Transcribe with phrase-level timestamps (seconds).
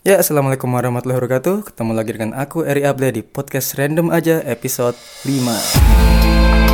[0.00, 1.76] Ya, Assalamualaikum warahmatullahi wabarakatuh.
[1.76, 4.96] Ketemu lagi dengan aku, Eri Able di podcast Random Aja episode
[5.28, 6.69] 5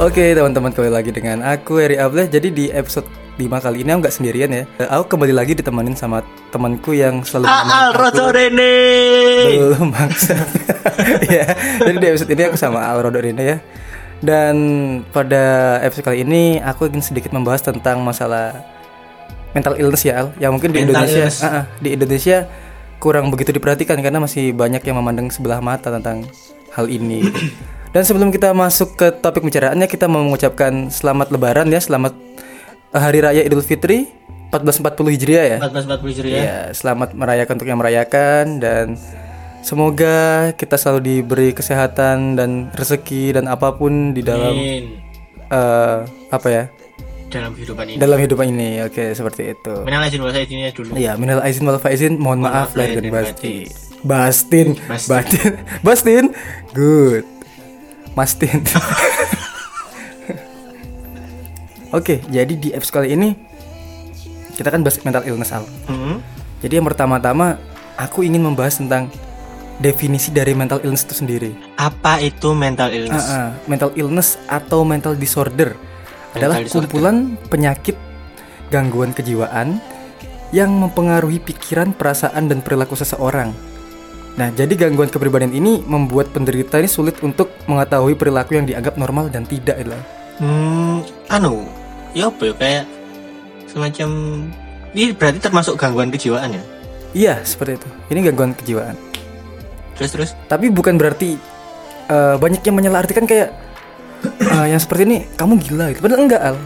[0.00, 3.04] Oke teman-teman kembali lagi dengan aku Eri Ableh Jadi di episode
[3.36, 4.64] 5 kali ini aku nggak sendirian ya.
[4.88, 7.92] Aku kembali lagi ditemenin sama temanku yang selalu Aal.
[7.96, 8.72] Roto Rene.
[9.60, 10.40] Belum bangsa
[11.24, 11.48] ya,
[11.84, 13.56] Jadi di episode ini aku sama Al Rodo Rina ya.
[14.24, 14.56] Dan
[15.08, 18.56] pada episode kali ini aku ingin sedikit membahas tentang masalah
[19.52, 20.26] mental illness ya Al.
[20.36, 21.24] Yang mungkin di Mental Indonesia.
[21.44, 22.36] ah, ah, Di Indonesia
[23.00, 26.24] kurang begitu diperhatikan Karena masih banyak yang memandang sebelah mata tentang
[26.76, 27.24] hal ini
[27.90, 32.14] Dan sebelum kita masuk ke topik pembicaraannya Kita mau mengucapkan selamat lebaran ya Selamat
[32.94, 34.06] eh, Hari Raya Idul Fitri
[34.50, 36.42] 1440 Hijriah ya 1440 Hijriah.
[36.42, 38.98] Ya, selamat merayakan untuk yang merayakan dan
[39.62, 44.98] semoga kita selalu diberi kesehatan dan rezeki dan apa pun di dalam Amin.
[45.54, 45.98] eh,
[46.34, 46.64] apa ya?
[47.30, 47.96] Dalam kehidupan ini.
[48.02, 48.82] Dalam hidup ini.
[48.82, 49.74] Oke, seperti itu.
[49.86, 50.98] Menang izin wal ini dulu.
[50.98, 53.70] Iya, minal aizin wal faizin, mohon maaf maaf lahir dan batin.
[54.02, 55.14] Bastin, Bastin.
[55.14, 55.50] Bastin,
[55.86, 56.24] Bastin,
[56.74, 57.22] good,
[58.14, 58.62] Mastin.
[61.90, 63.34] Oke, jadi di episode kali ini
[64.54, 65.66] kita kan bahas mental illness Al.
[65.90, 66.22] Hmm.
[66.62, 67.58] Jadi yang pertama-tama
[67.98, 69.10] aku ingin membahas tentang
[69.80, 71.50] definisi dari mental illness itu sendiri.
[71.80, 73.26] Apa itu mental illness?
[73.26, 75.74] Ah, ah, mental illness atau mental disorder
[76.36, 76.86] adalah disorder.
[76.86, 77.96] kumpulan penyakit
[78.70, 79.82] gangguan kejiwaan
[80.54, 83.50] yang mempengaruhi pikiran, perasaan dan perilaku seseorang.
[84.40, 89.28] Nah, jadi gangguan kepribadian ini membuat penderita ini sulit untuk mengetahui perilaku yang dianggap normal
[89.28, 90.00] dan tidak adalah.
[90.40, 91.68] Hmm, anu,
[92.16, 92.84] ya apa ya kayak
[93.68, 94.08] semacam
[94.96, 96.62] ini berarti termasuk gangguan kejiwaan ya?
[97.12, 97.88] Iya, seperti itu.
[98.16, 98.96] Ini gangguan kejiwaan.
[100.00, 101.36] Terus terus Tapi bukan berarti
[102.08, 103.52] eh, banyak yang menyalahartikan kayak
[104.56, 106.00] eh, yang seperti ini kamu gila gitu.
[106.00, 106.56] Padahal enggak al.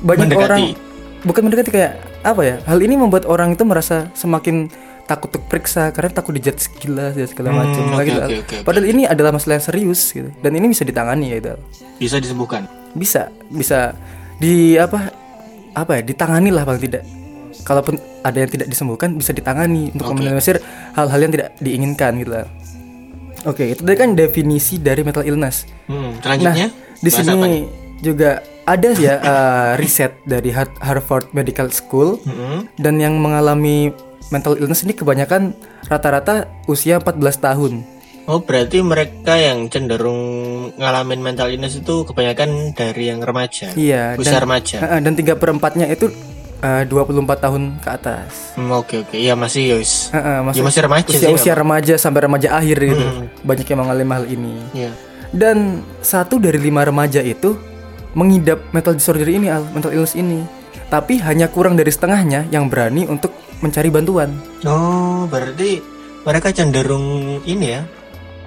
[0.00, 0.48] Banyak Mendekati.
[0.48, 0.62] orang
[1.28, 1.92] bukan mendekati kayak
[2.24, 2.56] apa ya?
[2.64, 4.72] Hal ini membuat orang itu merasa semakin
[5.12, 8.56] takut untuk periksa karena takut dijudge gila dan segala Hmm, macam oke, gitu, oke, oke.
[8.62, 10.32] Padahal ini adalah masalah yang serius gitu.
[10.34, 11.38] Dan ini bisa ditangani ya.
[11.46, 11.60] Al.
[11.94, 12.64] bisa disembuhkan.
[12.92, 13.92] Bisa, bisa
[14.36, 15.12] di apa
[15.72, 16.02] apa ya?
[16.02, 17.04] Ditangani lah paling tidak.
[17.62, 20.12] Kalaupun ada yang tidak disembuhkan bisa ditangani untuk Oke.
[20.16, 20.56] meminimalisir
[20.92, 22.48] hal-hal yang tidak diinginkan gitu lah.
[23.42, 25.66] Oke, itu tadi kan definisi dari mental illness.
[25.84, 26.54] Hmm, Nah,
[26.96, 27.66] di sini
[27.98, 32.70] juga ada ya eh, riset dari Har- Harvard Medical School Hmm.
[32.76, 33.90] dan yang mengalami
[34.32, 35.52] mental illness ini kebanyakan
[35.86, 37.72] rata-rata usia 14 tahun.
[38.24, 40.16] Oh berarti mereka yang cenderung
[40.78, 43.74] ngalamin mental illness itu kebanyakan dari yang remaja.
[43.74, 44.76] Iya, Usia dan remaja.
[44.80, 46.06] eh, dan tiga perempatnya itu
[46.62, 48.54] eh, 24 tahun ke atas.
[48.54, 50.14] Hmm, oke oke, iya masih yos.
[50.14, 53.04] Eh, eh, Ya, masih remaja usia, sih, usia remaja sampai remaja akhir gitu.
[53.04, 53.26] Hmm.
[53.42, 54.54] Banyak yang mengalami hal ini.
[54.72, 54.90] Iya.
[55.34, 57.58] Dan satu dari lima remaja itu
[58.14, 60.46] mengidap mental disorder ini, Al, mental illness ini.
[60.86, 63.32] Tapi hanya kurang dari setengahnya yang berani untuk
[63.62, 64.34] mencari bantuan.
[64.66, 65.80] Oh berarti
[66.26, 67.82] mereka cenderung ini ya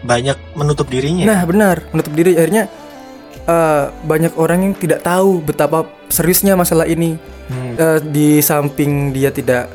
[0.05, 1.25] banyak menutup dirinya.
[1.25, 2.69] Nah, benar, menutup diri akhirnya
[3.49, 7.17] eh, banyak orang yang tidak tahu betapa seriusnya masalah ini.
[7.49, 7.73] Hmm.
[7.77, 9.69] Eh, di samping dia tidak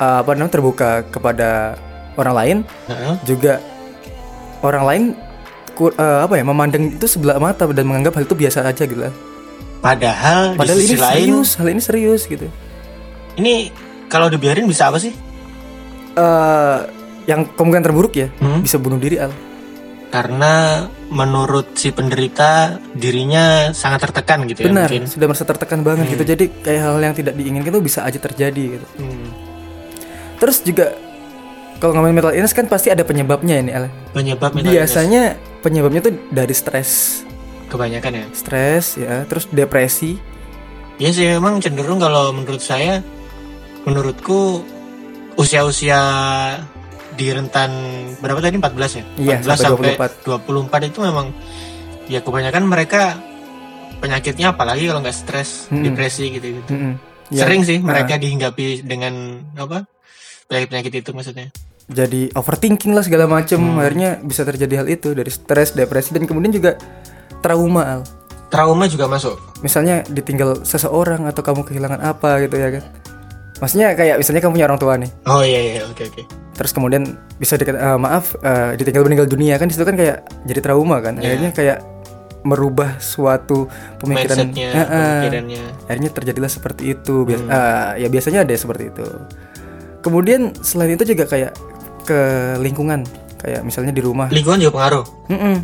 [0.00, 1.76] eh, apa namanya terbuka kepada
[2.16, 2.56] orang lain,
[2.88, 3.14] Heeh.
[3.28, 3.60] juga
[4.64, 5.02] orang lain
[5.78, 9.14] eh, apa ya memandang itu sebelah mata dan menganggap hal itu biasa aja gitu lah.
[9.78, 12.50] Padahal, Padahal di ini sisi lain serius, hal ini serius gitu.
[13.38, 13.70] ini
[14.08, 15.12] kalau dibiarin bisa apa sih?
[16.14, 16.78] eh
[17.24, 18.60] yang kemungkinan terburuk ya Hmm?
[18.60, 19.30] bisa bunuh diri al
[20.08, 25.04] Karena menurut si penderita dirinya sangat tertekan gitu ya benar mungkin.
[25.04, 28.64] sudah merasa tertekan banget gitu jadi kayak hal yang tidak diinginkan itu bisa aja terjadi
[28.74, 29.28] gitu Hmm.
[30.36, 30.96] terus juga
[31.76, 35.22] kalau ngomongin mental illness kan pasti ada penyebabnya ini al Penyebab mental illness biasanya
[35.60, 37.22] penyebabnya tuh dari stres
[37.68, 38.24] kebanyakan ya.
[38.32, 40.16] stres ya terus depresi
[40.96, 43.04] Ya sih memang cenderung kalau menurut saya
[43.88, 44.62] menurutku
[45.34, 46.00] usia-usia
[47.14, 47.70] di rentan
[48.20, 49.04] berapa tadi 14 ya?
[49.16, 51.26] Iya, 14 sampai sampai 24 itu memang
[52.06, 53.18] ya kebanyakan mereka
[53.98, 55.82] penyakitnya apalagi kalau nggak stres, Mm-mm.
[55.82, 56.70] depresi gitu-gitu.
[56.70, 56.94] Mm-mm.
[57.28, 59.84] Ya, Sering sih nah, mereka dihinggapi dengan apa?
[60.46, 61.48] Penyakit-penyakit itu maksudnya.
[61.88, 63.80] jadi overthinking lah segala macem Hmm.
[63.80, 66.76] akhirnya bisa terjadi hal itu dari stres depresi dan kemudian juga
[67.40, 68.02] trauma al
[68.48, 69.40] Trauma juga masuk.
[69.60, 72.84] misalnya ditinggal seseorang atau kamu kehilangan apa gitu ya kan
[73.58, 75.10] maksudnya kayak misalnya kamu punya orang tua nih.
[75.24, 76.22] Oh iya iya oke oke.
[76.52, 77.06] terus kemudian
[77.36, 79.54] bisa dikata "Eh, maaf eh, ditinggal meninggal dunia.
[79.56, 81.14] Kan di situ kan kayak jadi trauma kan.
[81.16, 81.26] Iya.
[81.28, 81.78] akhirnya kayak
[82.40, 83.66] merubah suatu
[83.98, 84.46] pemikiran.
[84.46, 85.62] Mindsetnya pemikirannya.
[85.86, 87.22] Akhirnya terjadilah seperti itu.
[87.22, 87.50] Bias- Hmm.
[87.52, 89.06] ah, ya biasanya ada seperti itu.
[89.98, 91.52] Kemudian selain itu juga kayak
[92.04, 92.18] ke
[92.58, 93.02] lingkungan.
[93.38, 94.26] Kayak misalnya di rumah.
[94.28, 95.04] Lingkungan juga pengaruh?
[95.28, 95.56] Mm-mm.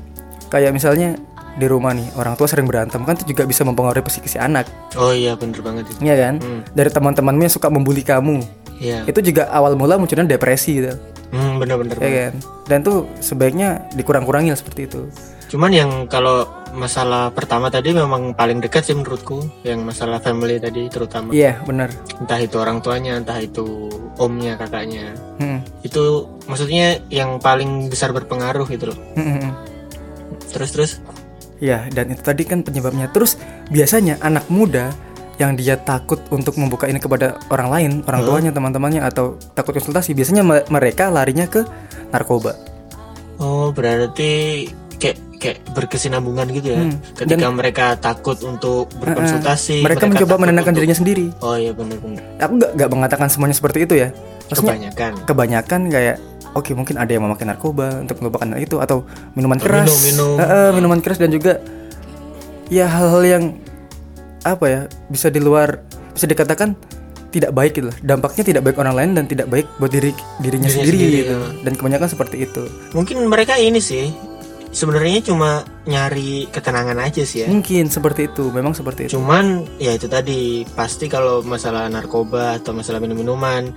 [0.47, 1.19] kayak misalnya
[1.55, 4.67] di rumah nih orang tua sering berantem kan itu juga bisa mempengaruhi psikis si anak
[4.95, 6.61] oh iya bener banget itu Iya kan Hmm.
[6.71, 8.43] dari teman-temanmu yang suka membuli kamu
[8.77, 10.99] iya itu juga awal mula munculnya depresi gitu
[11.31, 12.35] hmm, bener-bener ya kan
[12.67, 15.07] dan tuh sebaiknya dikurang-kurangi seperti itu
[15.45, 16.43] Cuman yang kalau
[16.75, 21.31] masalah pertama tadi memang paling dekat sih menurutku, yang masalah family tadi terutama.
[21.31, 23.63] iya benar Entah itu orang tuanya, entah itu
[24.19, 25.15] omnya, kakaknya.
[25.39, 25.63] Mm-mm.
[25.87, 28.99] Itu maksudnya yang paling besar berpengaruh gitu loh.
[29.15, 29.55] Mm-mm.
[30.51, 30.91] Terus terus
[31.65, 33.09] Iya, dan itu tadi kan penyebabnya.
[33.09, 34.93] Terus biasanya anak muda
[35.35, 40.13] yang dia takut untuk membuka ini kepada orang lain, orang tuanya, teman-temannya atau takut konsultasi,
[40.13, 41.65] biasanya me- mereka larinya ke
[42.11, 42.53] narkoba.
[43.35, 44.63] oh berarti
[44.95, 46.79] kayak kayak berkesinambungan gitu ya.
[46.81, 51.27] Hmm, Ketika mereka takut untuk berkonsultasi, mereka, mencoba takut menenangkan untuk- dirinya sendiri.
[51.43, 52.23] Oh iya benar-benar.
[52.39, 54.15] Aku nggak nggak mengatakan semuanya seperti itu ya.
[54.47, 55.13] Maksudnya Kebanyakan.
[55.27, 56.17] kebanyakan kayak
[56.55, 59.05] oke mungkin ada yang memakai narkoba untuk melupakan itu atau
[59.35, 60.35] minuman keras, minum, minum.
[60.39, 61.59] Eh, eh, minuman keras dan juga
[62.73, 63.45] ya hal-hal yang
[64.45, 64.81] apa ya
[65.11, 65.83] bisa di luar
[66.15, 66.79] bisa dikatakan
[67.35, 67.97] tidak baik gitu lah.
[67.99, 71.35] Dampaknya tidak baik orang lain dan tidak baik buat diri dirinya Dirinya sendiri, sendiri, gitu.
[71.35, 71.51] ya.
[71.67, 72.63] Dan kebanyakan seperti itu.
[72.95, 74.15] Mungkin mereka ini sih
[74.71, 77.47] sebenarnya cuma nyari ketenangan aja sih ya.
[77.51, 79.19] Mungkin seperti itu, memang seperti itu.
[79.19, 83.71] Cuman ya itu tadi pasti kalau masalah narkoba atau masalah minum-minuman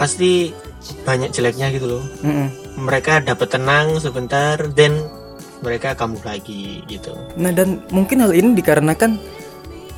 [0.00, 0.56] pasti
[1.04, 2.04] banyak jeleknya gitu loh.
[2.22, 2.48] Mm-mm.
[2.78, 4.96] Mereka dapat tenang sebentar dan
[5.62, 7.14] mereka kambuh lagi gitu.
[7.38, 9.20] Nah dan mungkin hal ini dikarenakan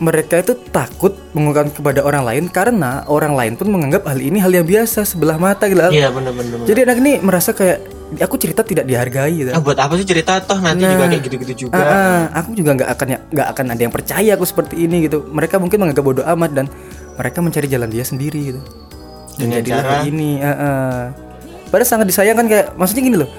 [0.03, 4.51] mereka itu takut mengungkapkan kepada orang lain karena orang lain pun menganggap hal ini hal
[4.51, 5.81] yang biasa sebelah mata gitu.
[5.81, 6.67] Iya bener-bener.
[6.67, 7.79] Jadi anak ini merasa kayak
[8.19, 9.51] aku cerita tidak dihargai gitu.
[9.55, 10.99] Ah, buat apa sih cerita toh nanti Nah.
[10.99, 11.79] juga kayak gitu-gitu juga.
[11.79, 15.25] Ah, ah, aku juga nggak akan nggak akan ada yang percaya aku seperti ini gitu.
[15.31, 16.67] Mereka mungkin menganggap bodoh amat dan
[17.15, 18.61] mereka mencari jalan dia sendiri gitu.
[19.35, 20.31] Dengan jadilah cara- ini.
[20.39, 20.99] ah, ah.
[21.67, 23.31] Padahal sangat disayangkan kayak maksudnya gini loh.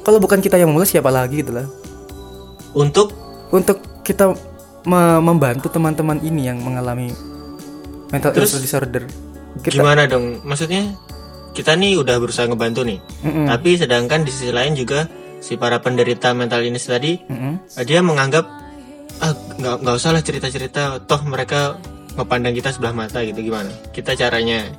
[0.00, 1.66] Kalau bukan kita yang memulai siapa lagi gitu lah.
[2.72, 3.12] Untuk
[3.48, 4.32] Untuk kita
[4.82, 7.12] me- membantu teman-teman ini yang mengalami
[8.08, 9.04] mental Terus illness disorder.
[9.60, 10.40] Kita gimana dong?
[10.40, 10.96] Maksudnya
[11.52, 12.96] kita nih udah berusaha ngebantu nih.
[13.20, 13.44] Mm-mm.
[13.46, 15.04] Tapi sedangkan di sisi lain juga
[15.36, 17.76] si para penderita mental illness tadi Mm-mm.
[17.76, 18.48] eh, dia menganggap
[19.20, 21.76] ah nggak nggak usah lah cerita-cerita toh mereka
[22.14, 24.70] memandang kita sebelah mata gitu gimana kita caranya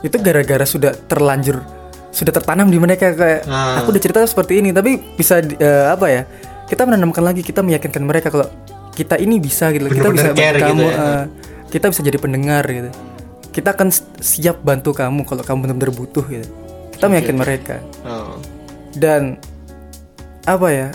[0.00, 1.60] itu gara-gara sudah terlanjur
[2.10, 3.80] sudah tertanam di mereka kayak Ah.
[3.80, 6.22] aku udah cerita seperti ini tapi bisa eh, apa ya
[6.66, 8.48] kita menanamkan lagi kita meyakinkan mereka kalau
[8.92, 10.96] kita ini bisa gitu kita bisa bantu kamu gitu ya.
[10.96, 11.24] eh,
[11.66, 12.90] kita bisa jadi pendengar gitu.
[13.52, 16.48] Kita akan siap bantu kamu kalau kamu benar-benar butuh gitu.
[16.92, 17.76] Kita meyakinkan mereka.
[18.04, 18.40] Oh.
[18.92, 19.36] Dan
[20.44, 20.88] apa ya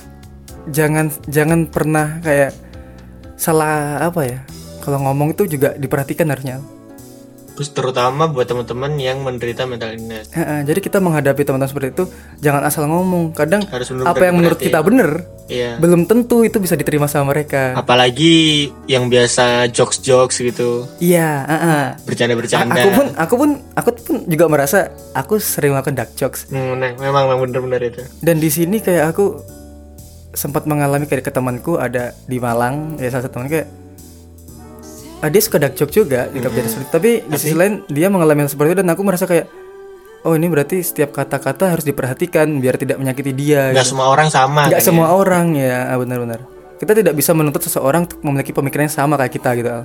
[0.69, 2.53] jangan jangan pernah kayak
[3.35, 4.39] salah apa ya
[4.79, 6.61] kalau ngomong itu juga diperhatikan harusnya
[7.69, 12.03] terutama buat teman-teman yang menderita mental illness Heeh, jadi kita menghadapi teman-teman seperti itu
[12.39, 13.29] jangan asal ngomong.
[13.31, 14.73] Kadang Harus benar-benar apa yang menurut diperhatiin.
[14.73, 15.09] kita benar
[15.45, 17.75] iya belum tentu itu bisa diterima sama mereka.
[17.75, 18.33] apalagi
[18.85, 21.43] yang biasa jokes-jokes gitu Iya,
[22.01, 24.79] bercanda-bercanda Aku pun aku pun aku pun juga merasa
[25.11, 26.47] aku sering melakukan dark jokes.
[26.47, 29.43] Hmm, nah, memang memang bener-bener itu Dan di sini kayak aku
[30.31, 33.67] sempat mengalami kayak ke temanku ada di Malang ya salah satu teman kayak
[35.21, 36.93] ah, dia suka dark joke juga di kejadian seperti itu.
[36.93, 39.45] tapi di sisi lain dia mengalami hal seperti itu dan aku merasa kayak
[40.25, 44.69] oh ini berarti setiap kata-kata harus diperhatikan biar tidak menyakiti dia nggak semua orang sama
[44.69, 45.89] nggak kan semua orang ya.
[45.89, 46.41] Ah, benar-benar.
[46.81, 49.83] Kita tidak bisa menuntut seseorang untuk memiliki pemikiran yang sama kayak kita gitu Al.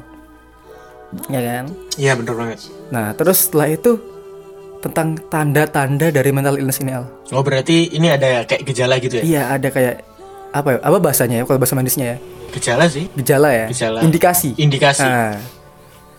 [1.28, 1.64] ya kan?
[2.00, 2.58] Ya iya bener banget.
[2.88, 4.00] Nah terus setelah itu
[4.80, 7.04] tentang tanda-tanda dari mental illness ini Al.
[7.36, 9.24] Oh berarti ini ada kayak gejala gitu ya?
[9.24, 10.15] Iya ada kayak
[10.56, 10.78] apa ya?
[10.80, 11.44] Apa bahasanya ya?
[11.44, 12.18] Kalau bahasa medisnya ya?
[12.50, 13.04] Gejala sih.
[13.12, 13.66] Gejala ya?
[13.68, 14.00] Gejala.
[14.00, 14.56] indikasi?
[14.56, 15.04] Indikasi.
[15.04, 15.36] Nah,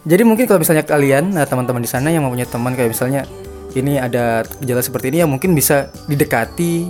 [0.03, 3.25] jadi mungkin kalau misalnya kalian nah, teman-teman di sana yang mempunyai teman kayak misalnya
[3.73, 6.87] ini ada gejala seperti ini yang mungkin bisa didekati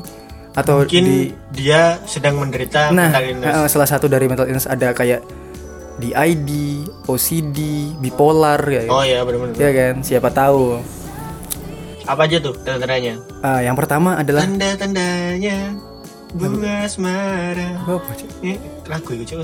[0.54, 1.20] atau mungkin di
[1.52, 3.54] dia sedang menderita Nah, mental illness.
[3.56, 5.22] eh, salah satu dari mental illness ada kayak
[5.98, 6.50] DID,
[7.06, 7.58] OCD,
[7.98, 9.58] bipolar ya, oh iya bener-bener.
[9.58, 10.06] Ya kan?
[10.06, 10.78] Siapa tahu.
[12.06, 13.20] apa aja tuh tanda-tandanya?
[13.42, 15.76] Ah, yang pertama adalah tanda-tandanya
[16.38, 18.12] bunga asmara apa,
[18.46, 19.42] ini lagu itu Cuk,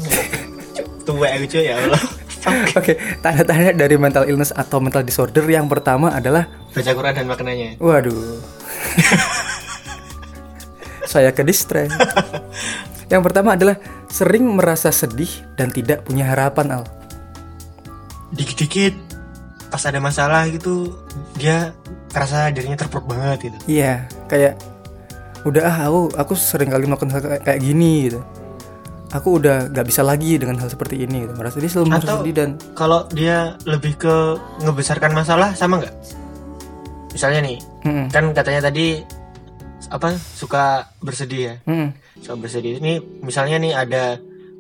[1.04, 2.02] tua aku cuy ya Allah.
[2.76, 6.46] Oke, tanda-tanda dari mental illness atau mental disorder yang pertama adalah
[6.76, 8.38] baca Quran dan maknanya waduh.
[11.08, 11.94] Saya ke distract.
[13.12, 13.78] yang pertama adalah
[14.10, 16.84] sering merasa sedih dan tidak punya harapan, Al.
[18.34, 18.98] dikit-dikit
[19.70, 20.90] pas ada masalah gitu
[21.38, 21.74] dia
[22.10, 24.58] terasa dirinya terpuruk banget gitu Iya, kayak
[25.44, 28.20] udah ah aku aku sering kali melakukan hal kayak, kayak gini gitu.
[29.12, 31.34] aku udah gak bisa lagi dengan hal seperti ini gitu.
[31.36, 34.16] merasa dia selalu merasa sedih dan kalau dia lebih ke
[34.64, 35.96] ngebesarkan masalah sama nggak
[37.14, 38.08] misalnya nih Mm-mm.
[38.10, 39.04] kan katanya tadi
[39.92, 41.90] apa suka bersedih ya Mm-mm.
[42.24, 44.04] suka bersedih ini misalnya nih ada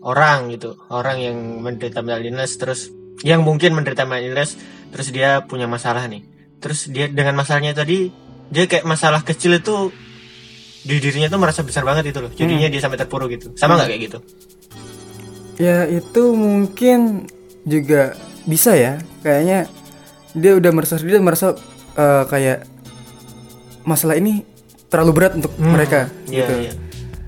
[0.04, 2.92] orang gitu orang yang menderita mental illness terus
[3.24, 4.60] yang mungkin menderita mental illness
[4.92, 6.22] terus dia punya masalah nih
[6.60, 8.12] terus dia dengan masalahnya tadi
[8.54, 9.90] dia kayak masalah kecil itu
[10.84, 12.32] di dirinya tuh merasa besar banget itu loh.
[12.32, 13.56] Jadinya dia sampai terpuruk gitu.
[13.56, 14.18] Sama nggak kayak gitu?
[15.58, 17.30] Ya itu mungkin
[17.63, 18.13] juga
[18.44, 19.00] bisa ya.
[19.22, 19.72] Kayaknya
[20.34, 21.48] dia udah merasa dan merasa
[21.94, 22.66] eh, kayak
[23.84, 24.44] masalah ini
[24.88, 26.54] terlalu berat untuk Hmm, mereka iya, gitu.
[26.62, 26.74] iya.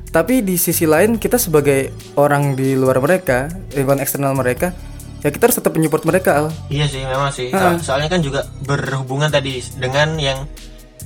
[0.07, 4.71] tapi di sisi lain kita sebagai orang di luar mereka lingkungan eksternal mereka
[5.19, 6.47] ya kita harus tetap menyupport mereka Al.
[6.69, 7.50] Iya sih memang sih.
[7.50, 10.45] So- soalnya kan juga berhubungan tadi dengan yang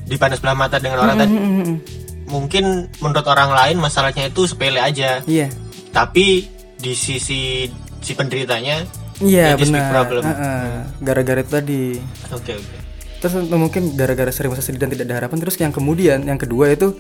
[0.06, 1.36] dipandang sebelah mata dengan orang tadi.
[2.30, 5.20] Mungkin menurut orang lain masalahnya itu sepele aja.
[5.26, 5.50] iya
[5.90, 6.46] Tapi
[6.80, 7.68] di sisi
[8.00, 8.86] si penderitanya
[9.20, 10.24] iya benar problem.
[11.04, 11.82] Gara-gara itu tadi
[12.32, 12.78] oke oke.
[13.20, 16.72] terus mungkin gara-gara sering merasa sedih dan tidak ada harapan terus yang kemudian yang kedua
[16.72, 16.96] itu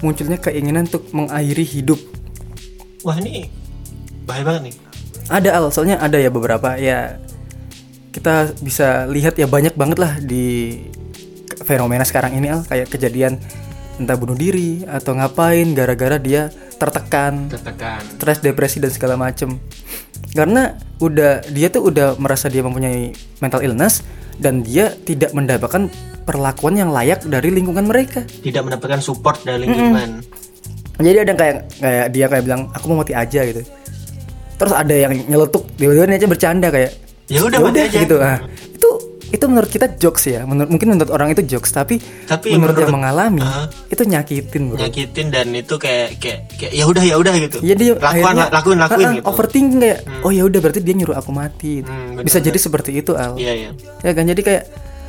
[0.00, 2.00] munculnya keinginan untuk mengakhiri hidup
[3.04, 3.52] Wah ini
[4.24, 4.74] bahaya banget nih.
[5.28, 7.20] ada al soalnya ada ya beberapa ya
[8.16, 10.80] kita bisa lihat ya banyak banget lah di
[11.68, 13.36] fenomena sekarang ini al kayak kejadian
[13.98, 17.98] entah bunuh diri atau ngapain gara-gara dia tertekan Tertekan.
[18.14, 19.58] stres depresi dan segala macem
[20.30, 24.02] karena udah dia tuh udah merasa dia mempunyai mental illness
[24.38, 25.90] dan dia tidak mendapatkan
[26.22, 30.22] perlakuan yang layak dari lingkungan mereka Tidak mendapatkan support dari lingkungan.
[30.96, 33.62] jadi ada yang kayak kayak dia kayak bilang aku mau mati aja gitu
[34.54, 36.92] terus ada yang nyeletuk dia aja bercanda kayak
[37.28, 37.98] Ya udah "Ya mati aja.
[37.98, 38.38] gitu ah
[38.68, 38.87] itu
[39.28, 42.88] itu menurut kita jokes ya menurut mungkin menurut orang itu jokes tapi, Tapi menurut, yang
[42.88, 43.68] menurut- mengalami Ah.
[43.86, 47.56] itu nyakitin bro Nyakitin dan itu kayak kayak kayak ya udah ya udah gitu.
[47.60, 49.26] Iya dia lakuin akhirnya- lakuin lakuin Ah, ah, gitu.
[49.26, 52.90] overthinking kayak oh ya udah berarti dia nyuruh aku mati Hmm, bener, bisa jadi seperti
[52.94, 53.70] itu al Iya iya.
[54.00, 54.62] ya kan jadi kayak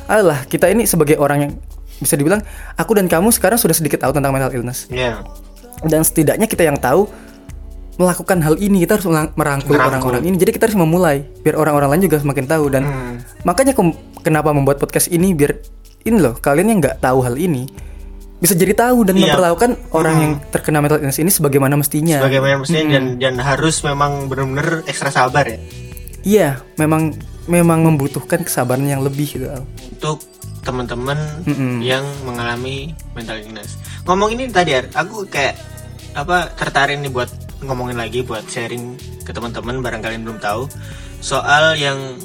[0.06, 1.52] alah kita ini sebagai orang yang
[1.96, 2.40] bisa dibilang
[2.74, 5.24] aku dan kamu sekarang sudah sedikit tahu tentang mental illness Iya.
[5.82, 7.08] dan setidaknya kita yang tahu
[8.00, 12.08] melakukan hal ini kita harus merangkul orang-orang ini jadi kita harus memulai biar orang-orang lain
[12.08, 13.16] juga semakin tahu dan Hmm.
[13.44, 13.76] makanya
[14.18, 15.60] kenapa membuat podcast ini biar
[16.00, 17.68] ini loh kalian yang nggak tahu hal ini
[18.40, 19.36] bisa jadi tahu dan Iya.
[19.36, 24.26] memperlakukan orang yang terkena mental illness ini sebagaimana mestinya Bagaimana mestinya dan dan harus memang
[24.26, 25.60] benar-benar ekstra sabar ya.
[26.22, 27.12] iya memang
[27.44, 29.44] memang membutuhkan kesabaran yang lebih gitu
[29.92, 30.24] untuk
[30.60, 31.80] teman-teman Mm-mm.
[31.80, 33.76] yang mengalami mental illness.
[34.04, 35.56] Ngomong ini tadi aku kayak
[36.12, 37.28] apa tertarik nih buat
[37.60, 40.64] ngomongin lagi buat sharing ke teman-teman barang kalian belum tahu
[41.20, 42.16] soal yang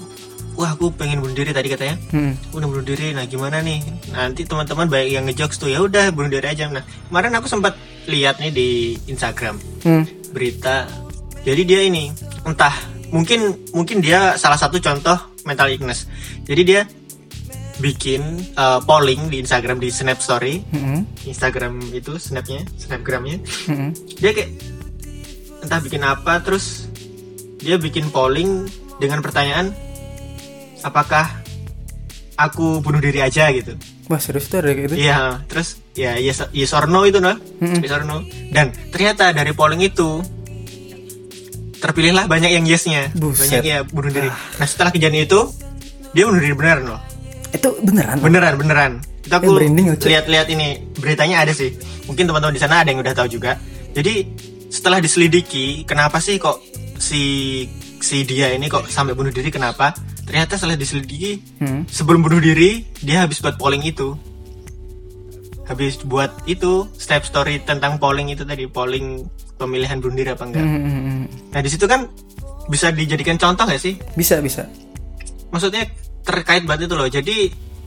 [0.55, 1.99] wah aku pengen bunuh diri tadi katanya.
[2.15, 2.55] Mm-mm.
[2.55, 3.83] Udah bunuh diri, nah gimana nih?
[4.15, 6.71] Nanti teman-teman banyak yang ngejokes tuh ya udah bunuh diri aja.
[6.71, 6.79] Nah
[7.11, 7.75] kemarin aku sempat
[8.07, 8.69] lihat nih di
[9.11, 10.07] Instagram Hmm.
[10.31, 10.87] berita.
[11.43, 12.07] Jadi dia ini
[12.47, 12.71] entah
[13.11, 16.07] mungkin mungkin dia salah satu contoh mental illness.
[16.47, 16.81] Jadi dia
[17.75, 18.23] bikin
[18.55, 21.03] uh, polling di Instagram di Snap Story, Mm-mm.
[21.27, 23.43] Instagram itu snapnya, snapgramnya.
[23.67, 23.91] Mm-mm.
[24.23, 24.51] Dia kayak
[25.65, 26.85] entah bikin apa, terus
[27.57, 28.69] dia bikin polling
[29.01, 29.73] dengan pertanyaan
[30.79, 31.25] apakah
[32.37, 33.73] aku bunuh diri aja gitu.
[34.05, 37.35] wah serius tuh ada kayak gitu Iya, terus ya yes, yes or no itu nah,
[37.57, 37.81] Mm-mm.
[37.81, 38.21] yes or no.
[38.53, 40.21] Dan ternyata dari polling itu
[41.75, 43.49] terpilihlah banyak yang yesnya, Buset.
[43.49, 44.29] banyak ya bunuh diri.
[44.29, 45.39] Nah setelah kejadian itu
[46.13, 47.01] dia bunuh diri beneran loh,
[47.49, 48.91] itu beneran beneran beneran.
[49.25, 50.05] Kita Cek.
[50.05, 50.67] lihat-lihat ini
[51.01, 51.73] beritanya ada sih.
[52.05, 53.57] Mungkin teman-teman di sana ada yang udah tahu juga.
[53.89, 54.21] Jadi
[54.75, 56.59] setelah diselidiki, kenapa sih kok
[56.99, 57.63] si
[58.03, 59.47] si dia ini kok sampai bunuh diri?
[59.47, 59.95] Kenapa?
[60.27, 61.87] Ternyata setelah diselidiki Hmm.
[61.87, 64.17] sebelum bunuh diri dia habis buat polling itu
[65.65, 69.25] habis buat itu step story tentang polling itu tadi polling
[69.57, 71.19] pemilihan bunuh diri apa enggak Mm-mm.
[71.49, 72.05] nah di situ kan
[72.69, 74.69] bisa dijadikan contoh gak sih bisa bisa
[75.49, 75.89] maksudnya
[76.21, 77.37] terkait banget itu loh jadi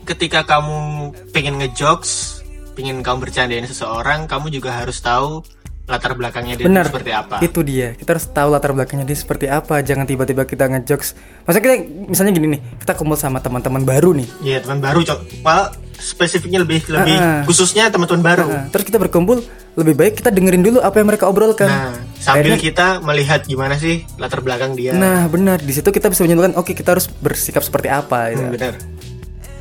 [0.03, 2.43] ketika kamu pengen ngejokes
[2.75, 5.43] pengen kamu bercandain seseorang kamu juga harus tahu
[5.89, 6.85] latar belakangnya dia Benar.
[6.87, 7.97] seperti apa Itu dia.
[7.97, 9.81] Kita harus tahu latar belakangnya dia seperti apa.
[9.81, 11.17] Jangan tiba-tiba kita ngejokes.
[11.43, 11.75] Maksudnya kita
[12.07, 14.29] misalnya gini nih, kita kumpul sama teman-teman baru nih.
[14.45, 17.43] Iya teman baru cok Well, spesifiknya lebih lebih Ah.
[17.43, 19.41] khususnya teman-teman baru Nah, terus kita berkumpul,
[19.75, 21.67] lebih baik kita dengerin dulu apa yang mereka obrolkan.
[21.67, 24.93] Nah, sambil Akhirnya- kita melihat gimana sih latar belakang dia.
[24.93, 25.59] Nah, benar.
[25.59, 28.29] Di situ kita bisa menyimpulkan, oke kita harus bersikap seperti apa.
[28.29, 28.53] Hmm, gitu.
[28.53, 28.75] benar.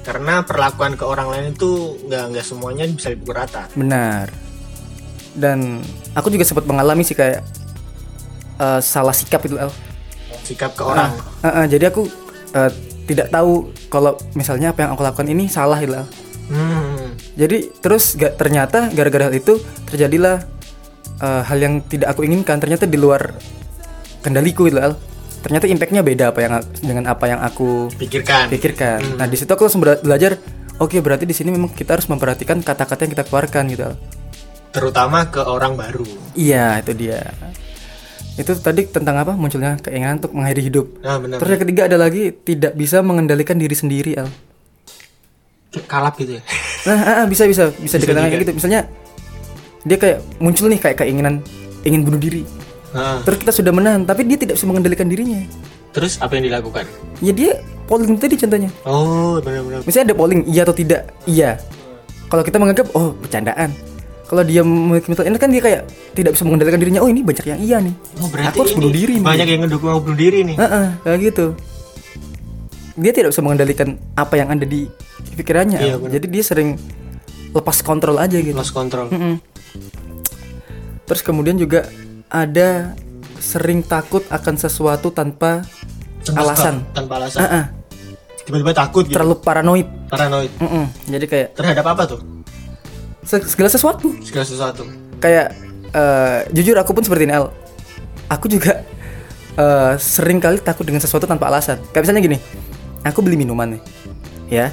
[0.04, 1.72] Karena perlakuan ke orang lain itu
[2.04, 3.68] nggak nggak semuanya bisa dipukul rata.
[3.74, 4.47] Benar.
[5.38, 5.86] Dan
[6.18, 7.46] aku juga sempat mengalami sih kayak
[8.58, 9.56] eh, salah sikap itu.
[9.56, 9.70] El.
[10.42, 11.14] Sikap ke orang.
[11.46, 12.10] Ah, ah, jadi aku
[12.58, 12.72] eh,
[13.06, 15.94] tidak tahu kalau misalnya apa yang aku lakukan ini salah gitu.
[15.94, 16.08] El.
[16.48, 17.14] Hmm.
[17.36, 20.42] Jadi terus gak ternyata gara-gara hal itu terjadilah
[21.22, 22.58] eh, hal yang tidak aku inginkan.
[22.58, 23.38] Ternyata di luar
[24.26, 24.98] kendaliku gitu Al.
[25.38, 28.50] Ternyata impactnya beda apa yang dengan apa yang aku Pikirkan.
[28.50, 29.00] pikirkan.
[29.22, 30.36] Nah di situ aku langsung bela- belajar.
[30.78, 33.88] Oke berarti di sini memang kita harus memperhatikan kata-kata yang kita keluarkan gitu.
[34.78, 36.06] Terutama ke orang baru.
[36.38, 37.26] Iya itu dia.
[38.38, 40.86] Itu tadi tentang apa munculnya keinginan untuk mengakhiri hidup.
[41.02, 41.42] Nah, benar.
[41.42, 44.30] Terus yang ketiga ada lagi tidak bisa mengendalikan diri sendiri Al.
[45.90, 46.42] Kalap gitu ya.
[46.86, 48.34] Nah ah, ah, bisa bisa bisa, dikatakan juga.
[48.34, 48.54] kayak gitu.
[48.62, 48.82] Misalnya
[49.84, 51.42] dia kayak muncul nih kayak keinginan
[51.82, 52.46] ingin bunuh diri.
[52.96, 55.42] Nah, Terus kita sudah menahan tapi dia tidak bisa mengendalikan dirinya.
[55.98, 56.86] terus apa yang dilakukan?
[57.26, 57.52] Ya dia
[57.90, 58.70] polling tadi contohnya.
[58.86, 59.82] Oh, benar-benar.
[59.82, 61.10] Misalnya ada polling iya atau tidak?
[61.26, 61.58] Iya.
[62.30, 63.74] Kalau kita menganggap oh bercandaan.
[64.28, 65.82] Kalau dia memiliki mental illness kan dia kayak
[66.12, 67.00] tidak bisa mengendalikan dirinya.
[67.00, 67.96] Oh ini banyak yang iya nih.
[68.20, 69.26] Oh, berarti Aku harus bunuh diri nih.
[69.26, 70.56] Banyak yang ngedukung mau bunuh diri nih.
[70.60, 71.46] Heeh, kayak gitu.
[73.00, 74.84] Dia tidak bisa mengendalikan apa yang ada di
[75.40, 75.80] pikirannya.
[75.80, 75.96] Iya.
[76.12, 76.76] Jadi dia sering
[77.56, 78.58] lepas kontrol aja gitu.
[78.58, 79.08] Lost control.
[79.08, 79.40] Mm-mm.
[81.08, 81.88] Terus kemudian juga
[82.28, 82.92] ada
[83.40, 85.64] sering takut akan sesuatu tanpa
[86.36, 86.84] alasan.
[86.92, 87.40] Tanpa alasan.
[87.40, 87.66] Ah, ah,
[88.44, 89.16] Tiba-tiba takut gitu.
[89.16, 89.88] terlalu paranoid.
[90.12, 90.52] Paranoid.
[90.60, 90.84] Mm-mm.
[91.08, 92.20] Jadi kayak Terhadap apa tuh?
[93.28, 94.16] Se- segala sesuatu.
[94.24, 94.88] Segala sesuatu.
[95.20, 95.52] Kayak
[95.90, 97.52] eh, jujur aku pun seperti ini Al.
[98.28, 98.82] Aku juga
[99.54, 101.78] eh, sering kali takut dengan sesuatu tanpa alasan.
[101.92, 102.38] Kayak misalnya gini,
[103.04, 103.82] aku beli minuman nih,
[104.50, 104.68] ya.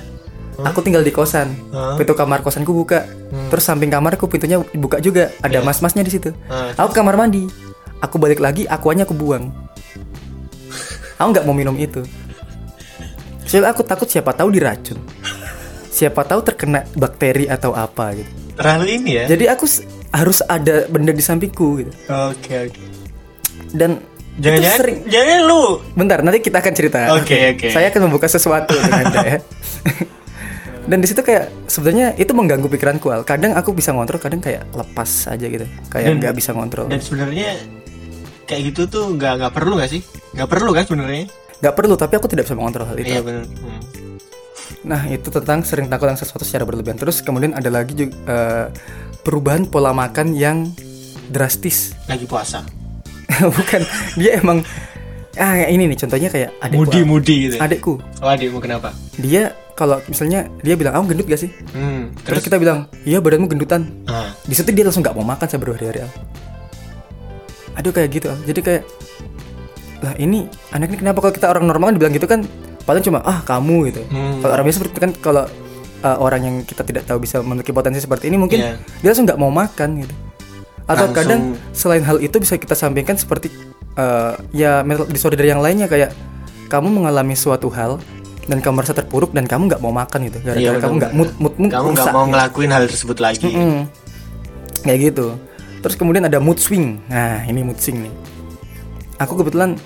[0.54, 1.98] Aku tinggal di kosan, Hah?
[1.98, 3.10] pintu kamar kosanku buka,
[3.50, 6.30] terus samping kamarku pintunya dibuka juga, ada mas-masnya di situ.
[6.46, 7.50] Ah, Aku ke kamar mandi,
[7.98, 9.50] aku balik lagi, akuannya aku buang.
[11.18, 12.06] Aku nggak mau minum itu.
[13.44, 14.94] Soalnya aku takut siapa tahu diracun,
[15.90, 18.30] siapa tahu terkena bakteri atau apa gitu.
[18.54, 19.24] Terlalu ini ya.
[19.26, 19.64] Jadi aku
[20.14, 21.92] harus ada benda di sampingku gitu.
[22.06, 22.82] Oke, oke.
[23.74, 23.98] Dan
[24.34, 24.98] itu Jangan-jangan sering.
[25.06, 25.62] jangan lu.
[25.94, 26.98] Bentar, nanti kita akan cerita.
[27.14, 27.66] Oke, oke.
[27.70, 29.38] Saya akan membuka sesuatu dengan Anda ya.
[30.90, 33.24] Dan di situ kayak sebenarnya itu mengganggu pikiranku Al.
[33.24, 35.64] Kadang aku bisa ngontrol, kadang kayak lepas aja gitu.
[35.88, 36.92] Kayak nggak bisa ngontrol.
[36.92, 37.56] Dan sebenarnya
[38.44, 40.02] kayak gitu tuh nggak nggak perlu nggak sih?
[40.36, 41.24] Nggak perlu kan sebenarnya?
[41.64, 43.16] Nggak perlu, tapi aku tidak bisa mengontrol hal itu.
[43.16, 43.44] Iya benar.
[43.48, 43.80] Hmm.
[44.84, 46.96] Nah itu tentang sering takut dengan sesuatu secara berlebihan.
[46.96, 48.66] Terus kemudian ada lagi juga eh,
[49.24, 50.68] perubahan pola makan yang
[51.28, 51.96] drastis.
[52.06, 52.60] Lagi puasa.
[53.56, 53.82] Bukan,
[54.20, 54.60] dia emang
[55.34, 56.80] ah ini nih contohnya kayak adikku.
[56.86, 57.56] Mudi mudi gitu.
[57.58, 58.94] Adikku, Oh adikmu kenapa?
[59.18, 62.14] dia kalau misalnya dia bilang, "Kamu gendut gak sih?" Hmm.
[62.22, 62.42] Terus Terus?
[62.46, 64.30] kita bilang, "Iya, badanmu gendutan." Ah.
[64.46, 66.06] Di situ dia langsung nggak mau makan saya berhari-hari.
[67.74, 68.30] Aduh kayak gitu.
[68.30, 68.38] Al.
[68.46, 68.82] Jadi kayak
[70.04, 72.40] lah ini anak ini kenapa kalau kita orang normal kan dibilang gitu kan
[72.84, 74.02] paling cuma ah kamu gitu.
[74.06, 74.38] Hmm.
[74.38, 75.44] Kalau orang biasa seperti kan kalau
[76.00, 78.76] uh, orang yang kita tidak tahu bisa memiliki potensi seperti ini mungkin Iya.
[79.00, 80.14] dia langsung nggak mau makan gitu.
[80.84, 81.40] Atau Langsung- kadang
[81.72, 83.48] selain hal itu bisa kita sampaikan seperti
[83.94, 86.12] uh, ya mental disorder yang lainnya kayak
[86.66, 87.96] kamu mengalami suatu hal
[88.44, 91.30] dan kamu merasa terpuruk dan kamu nggak mau makan gitu gara-gara Iya, kamu nggak mood
[91.40, 92.30] mood mood Kamu nggak mau gitu.
[92.30, 93.48] ngelakuin hal tersebut lagi.
[93.48, 93.88] Mm-mm.
[94.84, 95.26] Kayak gitu.
[95.80, 97.00] Terus kemudian ada mood swing.
[97.08, 98.12] Nah, ini mood swing nih.
[99.16, 99.80] Aku kebetulan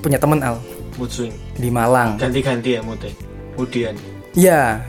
[0.00, 0.56] punya teman Al
[0.98, 1.34] Mood swing.
[1.54, 2.18] di Malang.
[2.18, 3.14] Ganti-ganti ya moodnya.
[3.54, 3.94] Kemudian.
[4.34, 4.82] Iya,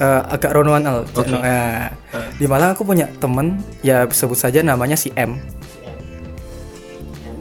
[0.00, 0.98] eh, agak ronoan Al.
[1.04, 1.88] No, eh,
[2.36, 5.36] Di Malang aku punya temen ya sebut saja namanya si M.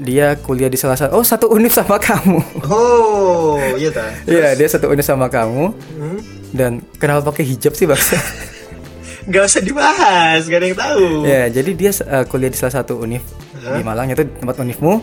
[0.04, 2.40] Dia kuliah di salah satu Oh, satu univ sama kamu.
[2.68, 4.12] Oh, iya ta.
[4.28, 5.72] Iya, dia satu univ sama kamu.
[5.72, 6.20] Hmm?
[6.52, 8.00] Dan kenapa pakai hijab sih, Bang?
[9.32, 11.08] Gak usah dibahas, gak ada yang tahu.
[11.24, 13.24] Ya, jadi dia eh, kuliah di salah satu univ
[13.64, 14.94] di Malang itu tempat univmu.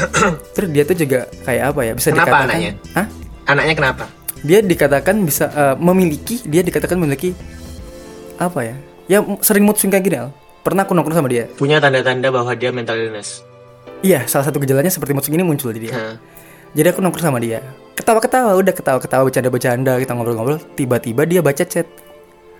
[0.54, 1.92] Terus dia tuh juga kayak apa ya?
[1.98, 2.72] Bisa Kenapa dikatakan anaknya?
[2.94, 3.06] Hah?
[3.44, 4.04] Anaknya kenapa?
[4.44, 7.34] Dia dikatakan bisa eh, memiliki, dia dikatakan memiliki
[8.38, 8.76] apa ya?
[9.10, 10.30] Ya sering mood swing kayak gini, Al.
[10.64, 11.44] Pernah aku nongkrong sama dia.
[11.60, 13.44] Punya tanda-tanda bahwa dia mental illness.
[14.00, 16.16] Iya, salah satu gejalanya seperti mood swing ini muncul di dia.
[16.74, 17.60] Jadi aku nongkrong sama dia.
[17.94, 20.58] Ketawa-ketawa, udah ketawa-ketawa, bercanda-bercanda, kita ngobrol-ngobrol.
[20.74, 21.86] Tiba-tiba dia baca chat.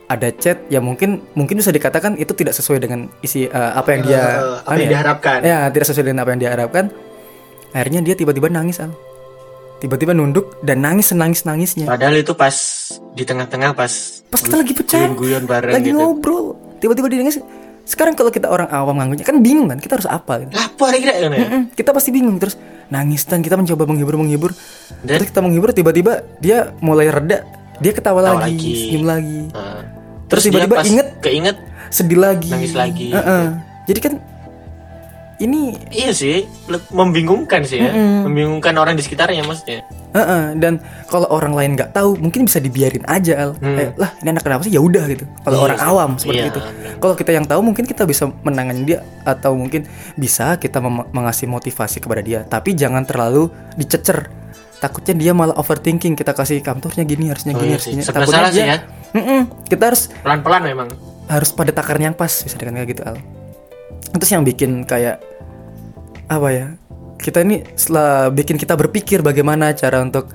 [0.05, 4.03] Ada chat yang mungkin mungkin bisa dikatakan itu tidak sesuai dengan isi eh, apa yang
[4.03, 4.29] dia Eh,
[4.61, 4.93] apa anu yang ya?
[4.93, 5.39] diharapkan.
[5.41, 6.85] Ya, tidak sesuai dengan apa yang diharapkan.
[7.71, 8.93] Akhirnya dia tiba-tiba nangis, Al.
[9.77, 11.85] Tiba-tiba nunduk dan nangis senangis-nangisnya.
[11.85, 12.55] Padahal itu pas
[13.13, 13.93] di tengah-tengah pas
[14.25, 15.99] Pas kita lagi pecah, guyon-guyon bareng lagi gitu.
[15.99, 16.45] ngobrol,
[16.79, 17.37] tiba-tiba dia nangis.
[17.83, 20.53] Sekarang kalau kita orang awam nganggurnya kan bingung kan, kita harus apa gitu.
[20.53, 21.29] Apa kira ya?
[21.29, 24.51] Mm-mm, kita pasti bingung terus nangis dan kita mencoba menghibur menghibur
[25.01, 25.17] Dan?
[25.17, 28.73] terus kita menghibur tiba-tiba dia mulai reda dia ketawa Ketawa lagi, lagi.
[28.79, 29.81] senyum lagi Nah,
[30.35, 31.09] Terus tiba-tiba inget.
[31.21, 31.57] keinget
[31.89, 33.09] sedih lagi Nangis lagi.
[33.11, 33.45] Heeh.
[33.85, 34.15] jadi kan
[35.37, 36.47] ini iya sih
[36.91, 37.91] membingungkan sih ya
[38.23, 43.03] membingungkan orang di sekitarnya maksudnya heeh, dan kalau orang lain nggak tahu mungkin bisa dibiarin
[43.05, 45.51] aja al Eh, lah ini anak kenapa sih ya udah gitu kalau Hmm.
[45.51, 45.89] Iya orang sih.
[45.91, 46.61] awam seperti Iya, itu
[47.03, 49.83] kalau kita yang tahu mungkin kita bisa menangani dia atau mungkin
[50.15, 50.79] bisa kita
[51.11, 54.31] mengasih motivasi kepada dia tapi jangan terlalu dicecer
[54.85, 57.97] takutnya dia malah overthinking kita kasih kantornya gini harusnya Oh, gini iya sih.
[57.97, 58.79] harusnya Serba Takutnya salah sih dia- ya.
[59.15, 59.41] Mm-mm.
[59.65, 60.89] kita harus pelan-pelan memang
[61.25, 63.17] harus pada takaran yang pas bisa dikatakan kayak gitu al
[64.13, 65.25] terus yang bikin kayak
[66.27, 66.67] apa ya
[67.17, 70.29] kita ini setelah bikin kita berpikir bagaimana cara untuk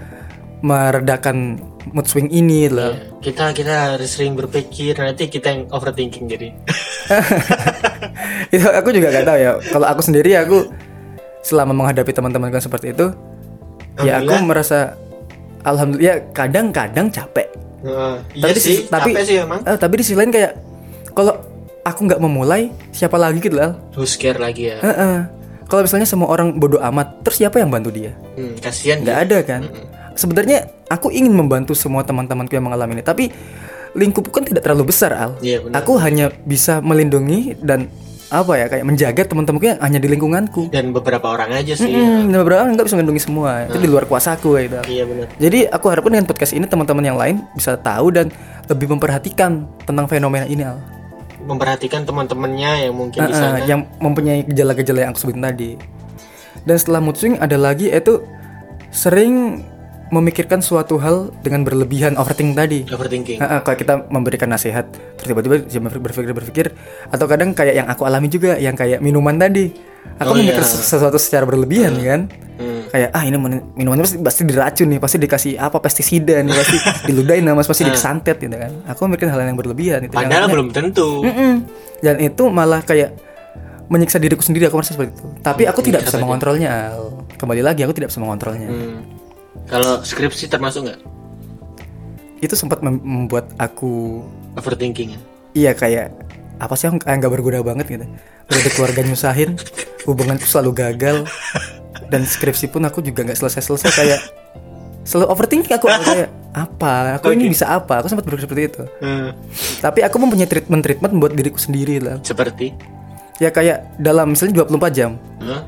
[0.60, 1.56] meredakan
[1.88, 2.92] mood swing ini loh.
[2.92, 3.16] Iya.
[3.22, 6.52] Kita kita harus sering berpikir nanti kita yang overthinking jadi.
[8.50, 9.52] itu aku juga gak tahu ya.
[9.62, 10.68] Kalau aku sendiri aku
[11.42, 13.14] selama menghadapi teman-teman yang seperti itu,
[14.02, 14.96] ya aku merasa
[15.62, 17.48] alhamdulillah ya kadang-kadang capek.
[17.80, 18.16] Heeh.
[18.34, 19.60] iya Tapi di sih, sisi- tapi capek sih emang.
[19.62, 20.52] eh, tapi di sisi lain kayak
[21.12, 21.34] kalau
[21.82, 23.76] aku nggak memulai, siapa lagi gitu lah.
[23.92, 24.78] Lu scare lagi ya.
[24.80, 25.18] Heeh.
[25.64, 28.18] Kalau misalnya semua orang bodoh amat, terus siapa yang bantu dia?
[28.34, 29.62] Hmm, kasihan nggak ada kan
[30.12, 33.32] sebenarnya aku ingin membantu semua teman-temanku yang mengalami ini tapi
[33.92, 35.80] lingkupku kan tidak terlalu besar al Iya, benar.
[35.80, 37.88] aku hanya bisa melindungi dan
[38.30, 41.90] apa ya kayak menjaga teman-temanku yang hanya di lingkunganku Dan beberapa orang aja sih.
[41.90, 45.26] hmm, dan beberapa orang nggak bisa melindungi semua itu di luar kuasaku gitu Iya benar.
[45.36, 48.30] jadi aku harapkan dengan podcast ini teman-teman yang lain bisa tahu dan
[48.66, 50.78] lebih memperhatikan tentang fenomena ini al
[51.40, 53.64] Memperhatikan teman-temannya yang mungkin di Uh-uh, sana.
[53.64, 55.70] yang mempunyai gejala-gejala yang aku sebutin tadi.
[56.62, 58.22] Dan setelah mood swing ada lagi yaitu
[58.90, 59.64] sering
[60.10, 62.80] memikirkan suatu hal dengan berlebihan overthinking tadi.
[62.86, 63.38] Overthinking.
[63.38, 66.66] Uh-uh, kalau kita memberikan nasihat, terus tiba-tiba dia berpikir berpikir
[67.08, 69.70] atau kadang kayak yang aku alami juga yang kayak minuman tadi.
[70.18, 70.66] Aku Oh, memikir iya.
[70.66, 72.22] sesuatu secara berlebihan kan.
[72.58, 72.90] Hmm.
[72.90, 76.78] Kayak ah ini min- minumannya pasti, pasti diracun nih, pasti dikasih apa pestisida nih, pasti
[77.08, 78.72] diludahin nama pasti disantet gitu kan.
[78.90, 80.12] Aku memikirkan hal yang berlebihan itu.
[80.12, 81.22] yang Padahal belum tentu.
[81.22, 81.54] Mm-mm.
[82.02, 83.14] Dan itu malah kayak
[83.86, 85.26] menyiksa diriku sendiri aku merasa seperti itu.
[85.42, 86.70] Tapi aku tidak bisa mengontrolnya.
[86.96, 87.26] Al.
[87.38, 88.70] Kembali lagi aku tidak bisa mengontrolnya.
[88.72, 89.19] Hmm.
[89.68, 91.00] Kalau skripsi termasuk nggak
[92.40, 94.24] Itu sempat mem- membuat aku
[94.56, 95.16] overthinking?
[95.16, 95.20] ya?
[95.52, 96.14] iya kayak
[96.60, 98.06] apa sih yang nggak berguna banget gitu.
[98.48, 99.56] Udah ada keluarga nyusahin,
[100.04, 101.18] hubunganku selalu gagal
[102.08, 104.20] dan skripsi pun aku juga nggak selesai-selesai kayak
[105.04, 107.20] selalu overthinking aku kayak apa?
[107.20, 108.00] Aku ini bisa apa?
[108.04, 108.84] Aku sempat berpikir seperti itu.
[109.00, 109.32] Hmm.
[109.80, 112.18] Tapi aku mempunyai treatment-treatment buat diriku sendiri lah.
[112.24, 112.76] Seperti?
[113.40, 115.12] Ya kayak dalam misalnya 24 jam.
[115.44, 115.64] Hah?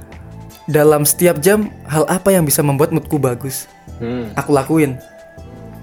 [0.70, 3.66] dalam setiap jam hal apa yang bisa membuat moodku bagus
[4.02, 4.34] Hmm.
[4.34, 4.98] aku lakuin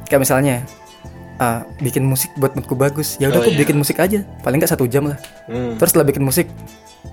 [0.05, 0.67] kayak misalnya
[1.37, 3.61] ah, bikin musik buat moodku bagus ya udah Oh, aku iya.
[3.63, 5.79] bikin musik aja paling nggak satu jam lah Hmm.
[5.79, 6.51] terus setelah bikin musik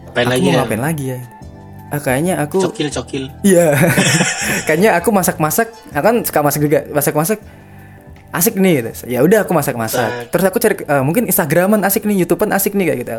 [0.08, 0.58] Apain aku lagi mau ya?
[0.60, 1.20] ngapain lagi ya
[1.88, 3.24] ah, kayaknya aku Cokil cokil.
[3.42, 3.78] iya
[4.66, 7.40] kayaknya aku masak-masak aku kan suka masak juga masak-masak
[8.32, 8.92] asik nih gitu.
[9.08, 12.90] ya udah aku masak-masak terus aku cari eh, mungkin instagraman asik nih youtubean asik nih
[12.90, 13.14] kayak gitu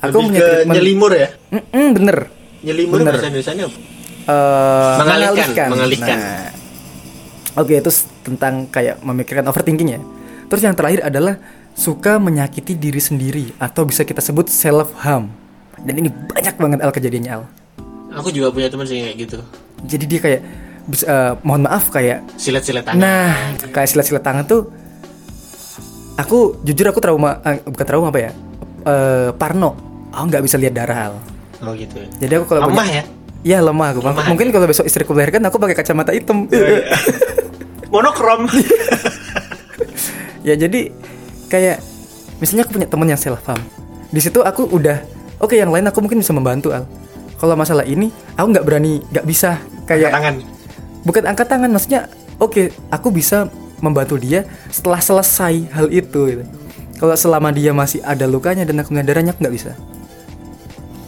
[0.00, 1.28] aku Lebih punya treatment nyelimur ya?
[1.48, 2.18] Mm-mm, bener
[2.60, 3.12] Nyelimur Bener.
[3.12, 3.76] bahasa Indonesia apa?
[4.24, 6.16] Eh, Mengalihkan, mengalihkan.
[6.16, 6.48] Nah,
[7.54, 10.00] Oke, itu s- tentang kayak memikirkan overthinking ya.
[10.46, 11.38] Terus yang terakhir adalah
[11.72, 15.30] suka menyakiti diri sendiri atau bisa kita sebut self harm.
[15.76, 17.42] Dan ini banyak banget al kejadiannya al.
[18.14, 19.38] Aku juga punya teman sih kayak gitu.
[19.82, 20.40] Jadi dia kayak
[20.84, 23.00] bisa, eh, mohon maaf kayak Silet-silet tangan.
[23.00, 23.32] nah
[23.66, 24.68] kayak silat-silat tangan tuh
[26.14, 28.32] aku jujur aku trauma eh, bukan trauma apa ya
[28.84, 29.72] Eh, parno
[30.10, 31.14] aku nggak bisa lihat darah al
[31.58, 32.08] Oh gitu ya.
[32.20, 33.04] jadi aku kalau Lemah punya- ya?
[33.44, 34.00] Iya lemah aku.
[34.00, 34.24] Lemah.
[34.32, 36.48] Mungkin kalau besok istriku melahirkan aku pakai kacamata hitam.
[37.92, 38.48] Monokrom.
[40.48, 40.88] ya jadi
[41.52, 41.78] kayak
[42.40, 43.60] misalnya aku punya teman yang self harm.
[44.08, 45.04] Di situ aku udah
[45.44, 46.88] oke yang lain aku mungkin bisa membantu al.
[47.36, 48.08] Kalau masalah ini
[48.40, 50.40] aku nggak berani, nggak bisa kayak tangan.
[51.04, 52.08] bukan angkat tangan maksudnya
[52.40, 53.52] oke aku bisa
[53.84, 56.32] membantu dia setelah selesai hal itu.
[56.32, 56.44] gitu.
[56.96, 59.76] Kalau selama dia masih ada lukanya dan aku nggak darahnya aku nggak bisa.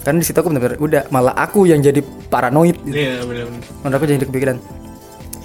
[0.07, 1.99] Karena di situ aku benar-benar udah malah aku yang jadi
[2.31, 2.79] paranoid.
[2.87, 2.95] gitu.
[2.95, 3.47] Iya benar.
[3.83, 4.57] menurut aku jadi kepikiran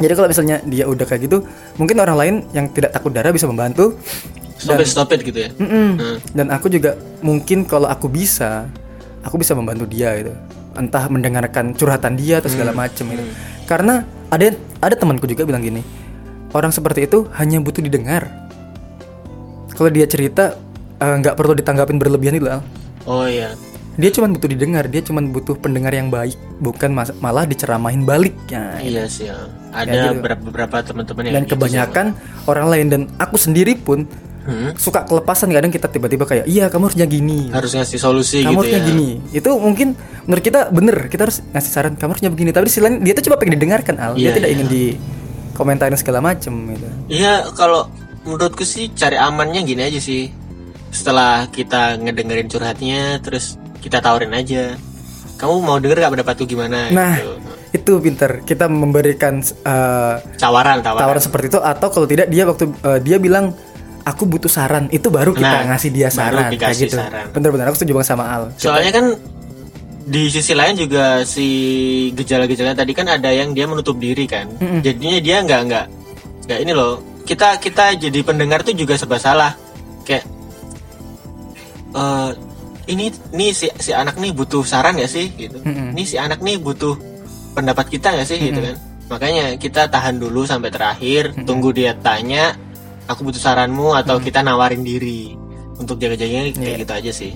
[0.01, 1.37] jadi kalau misalnya dia udah kayak gitu
[1.77, 3.97] mungkin orang lain yang tidak takut darah bisa membantu
[4.61, 5.49] Stop it, stop it gitu ya.
[5.57, 5.97] Mm-mm.
[5.97, 6.17] Hmm.
[6.37, 6.93] dan aku juga
[7.25, 8.69] mungkin kalau aku bisa
[9.25, 10.33] aku bisa membantu dia gitu
[10.77, 13.25] entah mendengarkan curhatan dia atau segala macem gitu
[13.65, 15.81] karena ada ada temanku juga bilang gini
[16.53, 18.29] orang seperti itu hanya butuh didengar
[19.81, 20.61] kalau dia cerita
[21.01, 22.45] eh, nggak perlu ditanggapin berlebihan itu.
[23.09, 23.57] Oh iya.
[23.93, 28.33] Dia cuma butuh didengar dia cuma butuh pendengar yang baik bukan mas- malah diceramahin balik
[28.45, 29.35] ya Iya sih ya.
[29.71, 30.07] Ada gitu.
[30.17, 32.05] beberapa, beberapa teman-teman yang dan gitu kebanyakan
[32.45, 34.07] orang lain dan aku sendiri pun
[34.41, 34.73] Hmm.
[34.73, 38.57] suka kelepasan kadang kita tiba-tiba kayak iya kamu harusnya gini harus ngasih solusi kamu gitu
[38.57, 38.87] harusnya ya.
[38.89, 39.93] gini itu mungkin
[40.25, 43.13] menurut kita bener kita harus ngasih saran kamu harusnya begini tapi di sisi lain dia
[43.13, 44.55] tuh cuma pengen didengarkan al dia Iya, tidak iya.
[44.57, 44.83] ingin di
[45.53, 47.85] komentarin segala macem gitu Iya, kalau
[48.21, 50.33] menurutku sih cari amannya gini aja sih.
[50.89, 54.77] Setelah kita ngedengerin curhatnya, terus kita tawarin aja.
[55.35, 56.87] Kamu mau denger gak pendapat tuh gimana?
[56.87, 57.33] nah gitu.
[57.71, 61.01] itu pinter kita memberikan eh, Tawaran, tawaran.
[61.01, 63.49] tawaran seperti itu atau kalau tidak dia waktu eh, dia bilang
[64.01, 67.25] aku butuh saran itu baru kita Nah, ngasih dia baru saran kayak gitu saran.
[67.33, 69.05] bener-bener aku setuju banget sama Al Soalnya kan
[70.01, 71.47] di sisi lain juga si
[72.11, 74.45] gejala-gejala tadi kan ada yang dia menutup diri kan.
[74.81, 75.85] Jadinya dia nggak nggak
[76.45, 77.01] nggak ini loh.
[77.21, 79.53] Kita kita jadi pendengar tuh juga serba salah.
[80.03, 80.25] Kayak
[81.91, 82.29] eh
[82.91, 85.57] ini ini si si anak nih butuh saran ya sih gitu.
[85.59, 85.91] Mm-mm.
[85.91, 86.95] Ini si anak nih butuh
[87.51, 88.75] pendapat kita nggak sih gitu kan
[89.07, 92.55] makanya kita tahan dulu sampai terakhir tunggu dia tanya
[93.03, 95.35] aku butuh saranmu atau kita nawarin diri
[95.75, 96.79] untuk jaga-jaganya kayak Iya.
[96.79, 97.31] gitu aja sih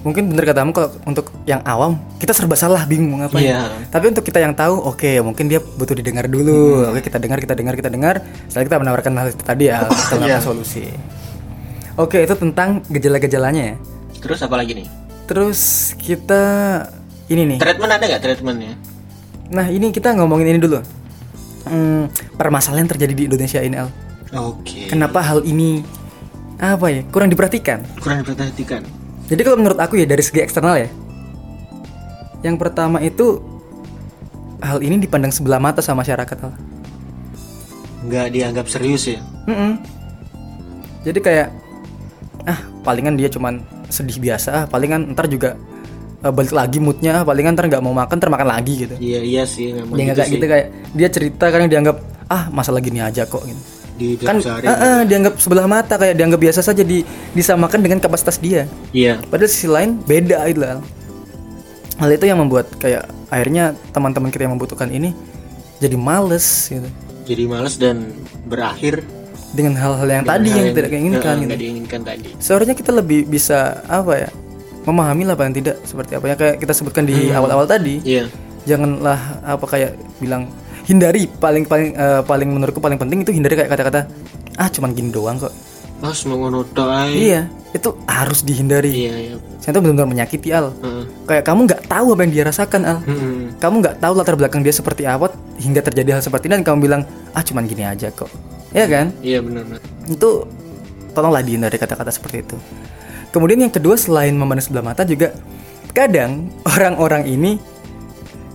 [0.00, 3.52] Mungkin bener katamu kalau untuk yang awam kita serba salah bingung ngapain.
[3.52, 3.68] Iya.
[3.92, 6.88] Tapi untuk kita yang tahu, oke mungkin dia butuh didengar dulu.
[6.88, 8.16] Oke kita dengar, kita dengar, kita dengar.
[8.48, 10.40] Setelah kita menawarkan hal itu tadi ya, kita menawarkan Iya.
[10.40, 10.88] solusi.
[12.00, 13.76] Oke itu tentang gejala-gejalanya ya.
[14.20, 14.88] Terus apa lagi nih
[15.24, 16.42] Terus kita
[17.26, 17.58] ini nih.
[17.62, 18.74] treatment ada nggak treatmentnya
[19.48, 20.78] Nah ini kita ngomongin ini dulu.
[21.62, 23.90] Hmm, permasalahan terjadi di Indonesia ini Al.
[24.32, 25.82] oke Kenapa hal ini
[26.56, 27.82] apa ya kurang diperhatikan?
[27.98, 28.82] kurang diperhatikan
[29.26, 30.90] Jadi kalau menurut aku ya dari segi eksternal ya.
[32.42, 33.38] Yang pertama itu
[34.58, 36.36] hal ini dipandang sebelah mata sama masyarakat.
[36.40, 36.52] Al.
[38.02, 39.76] nggak dianggap serius ya Mm-mm.
[41.00, 41.48] Jadi kayak
[42.44, 45.58] ah palingan dia cuman sedih biasa, ah palingan ntar juga
[46.24, 48.94] eh, balik lagi moodnya, palingan ntar nggak mau makan, ntar makan lagi gitu.
[48.96, 51.96] iya iya sih memang Dia nggak gitu kayak gitu kayak dia cerita kan dianggap
[52.30, 53.62] ah masalah gini aja kok gitu.
[54.00, 57.04] di Kan sehari ah, ah, dianggap sebelah mata kayak dianggap biasa saja di
[57.36, 58.64] disamakan dengan kapasitas dia.
[58.96, 60.80] iya Padahal sisi lain beda itu lah.
[62.00, 65.12] Hal itu yang membuat kayak akhirnya teman-teman kita yang membutuhkan ini
[65.80, 66.88] jadi males gitu.
[67.24, 68.10] jadi males dan
[68.50, 69.00] berakhir
[69.50, 71.54] Dengan hal-hal yang tadi dengan yang hal tidak diinginkan gitu.
[71.58, 74.30] diinginkan tadi Seharusnya kita lebih bisa apa ya?
[74.86, 77.98] Memahami lah paling tidak seperti apa yang kayak kita sebutkan di awal-awal tadi.
[78.06, 78.30] iya
[78.64, 80.46] Janganlah apa kayak bilang
[80.86, 84.10] hindari paling paling eh, paling menurutku paling penting itu hindari kayak kata-kata
[84.58, 85.52] ah cuman gini doang kok.
[86.00, 86.64] ah semua ngono.
[87.12, 87.44] Iya,
[87.76, 88.88] itu harus dihindari.
[88.88, 90.72] iya iya Saya itu benar-benar menyakiti Al.
[90.80, 91.04] Heeh.
[91.28, 92.98] Kayak kamu nggak tahu apa yang dia rasakan Al.
[93.04, 93.60] Mm-mm.
[93.60, 95.28] kamu nggak tahu latar belakang dia seperti apa
[95.60, 97.02] hingga terjadi hal seperti ini dan kamu bilang
[97.36, 98.32] ah cuman gini aja kok
[98.70, 99.12] ya kan?
[99.20, 99.64] Iya benar
[100.10, 100.44] itu
[101.14, 102.56] tolonglah dihindari kata-kata seperti itu.
[103.30, 105.30] Kemudian yang kedua selain memandang sebelah mata juga
[105.94, 107.62] kadang orang-orang ini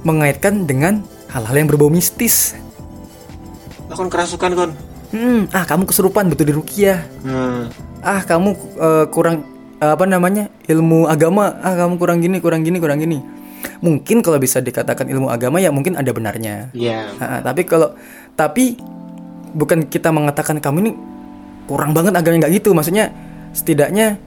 [0.04, 2.56] mengaitkan dengan hal-hal yang berbau mistis.
[3.88, 4.72] Lah, kon kerasukan kon?
[5.16, 7.72] Hmm, ah kamu kesurupan butuh dirukiah nah
[8.04, 9.48] ah kamu eh, kurang
[9.80, 11.56] eh, apa namanya ilmu agama.
[11.64, 13.24] Ah kamu kurang gini kurang gini kurang gini.
[13.82, 16.70] Mungkin kalau bisa dikatakan ilmu agama ya mungkin ada benarnya.
[16.76, 17.16] Iya.
[17.18, 17.98] Ah, tapi kalau
[18.38, 18.78] tapi
[19.56, 20.92] bukan kita mengatakan kamu ini
[21.66, 22.76] kurang banget agama nggak gitu.
[22.76, 23.16] Maksudnya
[23.56, 24.20] setidaknya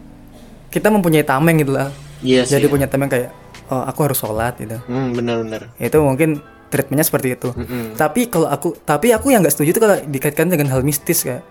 [0.72, 1.92] kita mempunyai tameng gitu lah.
[2.18, 2.58] Iya sih.
[2.58, 3.30] jadi punya tameng kayak
[3.70, 4.78] oh aku harus sholat gitu.
[4.88, 7.48] Hmm, benar benar itu mungkin treatmentnya seperti itu.
[7.54, 7.96] Mm-mm.
[7.96, 11.46] tapi kalau aku tapi aku yang nggak setuju itu kalau dikaitkan dengan hal mistis kayak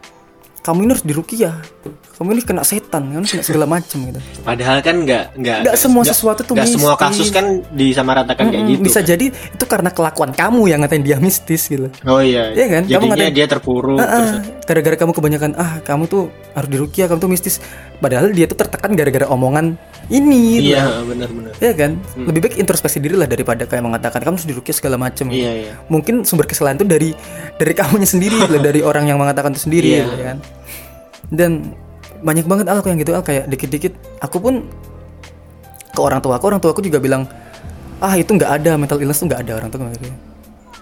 [0.62, 1.56] kamu ini harus dirukiah
[2.18, 4.18] kamu ini kena setan kamu kena segala macam gitu.
[4.42, 8.74] Padahal kan nggak nggak Nggak semua sesuatu tuh nggak semua kasus kan disamaratakan kayak Mm-mm,
[8.74, 8.82] gitu.
[8.84, 11.94] bisa jadi itu karena kelakuan kamu yang ngatain dia mistis gitu.
[12.04, 12.50] Oh iya.
[12.52, 12.84] Iya kan?
[12.84, 17.20] Kamu jadinya ngatain- dia terpuruk Ah, gara-gara kamu kebanyakan ah kamu tuh harus dirukiah kamu
[17.20, 17.56] tuh mistis.
[17.98, 19.78] Padahal dia tuh tertekan gara-gara omongan
[20.08, 20.74] ini gitu.
[20.74, 21.92] iya benar benar Iya kan?
[22.18, 25.30] Lebih baik introspeksi diri lah daripada kayak mengatakan kamu harus dirukiah segala macam.
[25.30, 25.74] Iya iya.
[25.86, 27.10] Mungkin sumber kesalahan itu dari
[27.54, 30.02] dari kamunya sendiri lah, dari orang yang mengatakan itu sendiri Iya.
[30.04, 30.38] gitu kan.
[31.28, 31.52] Dan
[32.20, 34.54] banyak banget al yang gitu al kayak dikit-dikit aku pun
[35.90, 37.26] ke orang tua aku orang tua aku juga bilang
[37.98, 40.10] ah itu nggak ada mental illness tuh nggak ada orang tua gitu.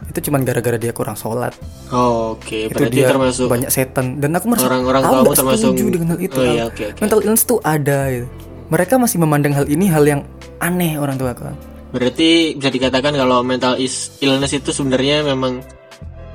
[0.05, 1.55] itu cuman gara-gara dia kurang sholat
[1.87, 5.63] Oh, oke itu berarti dia termasuk banyak setan dan aku merasa Orang-orang aku nggak termasuk-
[5.71, 6.99] setuju dengan hal itu Oh, iya, oke, oke.
[6.99, 8.27] mental illness tuh ada gitu.
[8.67, 10.21] mereka masih memandang hal ini hal yang
[10.59, 11.47] aneh orang tua aku
[11.95, 13.79] Berarti bisa dikatakan kalau mental
[14.19, 15.63] illness itu sebenarnya memang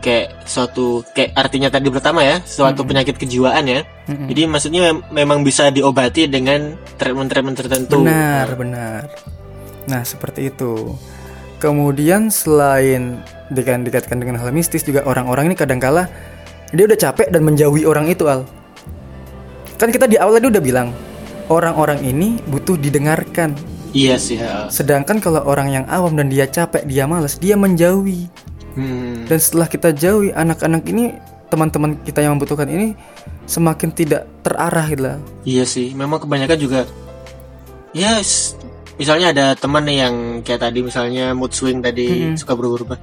[0.01, 3.81] kayak suatu kayak artinya tadi pertama ya, suatu penyakit kejiwaan ya.
[4.11, 8.03] Jadi maksudnya mem- memang bisa diobati dengan treatment-treatment tertentu.
[8.03, 9.07] benar benar
[9.87, 10.95] nah seperti itu
[11.59, 16.07] kemudian selain dikaitkan dikaitkan dengan hal mistis juga orang-orang ini kadangkala
[16.71, 18.47] dia udah capek dan menjauhi orang itu al
[19.77, 20.89] kan kita di awal tadi udah bilang
[21.47, 23.57] orang-orang ini butuh didengarkan
[23.91, 24.39] Iya sih.
[24.39, 24.71] ya.
[24.71, 28.31] sedangkan kalau orang yang awam dan dia capek dia malas dia menjauhi
[28.73, 29.27] Hmm.
[29.27, 31.15] Dan setelah kita jauhi anak-anak ini,
[31.47, 32.95] teman-teman kita yang membutuhkan ini
[33.45, 35.19] semakin tidak terarah gitu lah.
[35.43, 35.91] Iya sih.
[35.93, 36.81] Memang kebanyakan juga.
[37.91, 38.55] Ya, s-
[38.95, 42.99] misalnya ada teman nih yang kayak tadi misalnya mood swing tadi suka berubah-ubah.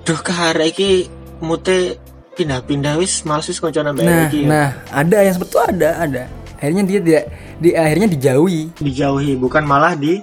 [0.00, 1.98] Duh, kahara iki mute
[2.30, 4.48] pindah-pindah wis males wis koncone mbak Nah, iki ya.
[4.48, 6.22] nah, ada yang seperti itu ada, ada.
[6.56, 7.24] Akhirnya dia tidak
[7.58, 10.22] di akhirnya dijauhi, dijauhi bukan malah di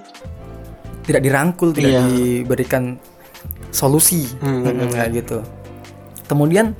[1.04, 2.02] tidak dirangkul, tidak Iya.
[2.06, 2.96] diberikan
[3.70, 5.38] solusi Hmm, Mm, kayak gitu.
[6.24, 6.72] Kemudian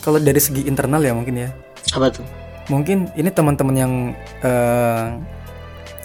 [0.00, 1.48] kalau dari segi internal ya mungkin ya,
[1.92, 2.24] apa tuh?
[2.66, 3.92] mungkin ini teman-teman yang
[4.40, 5.06] eh,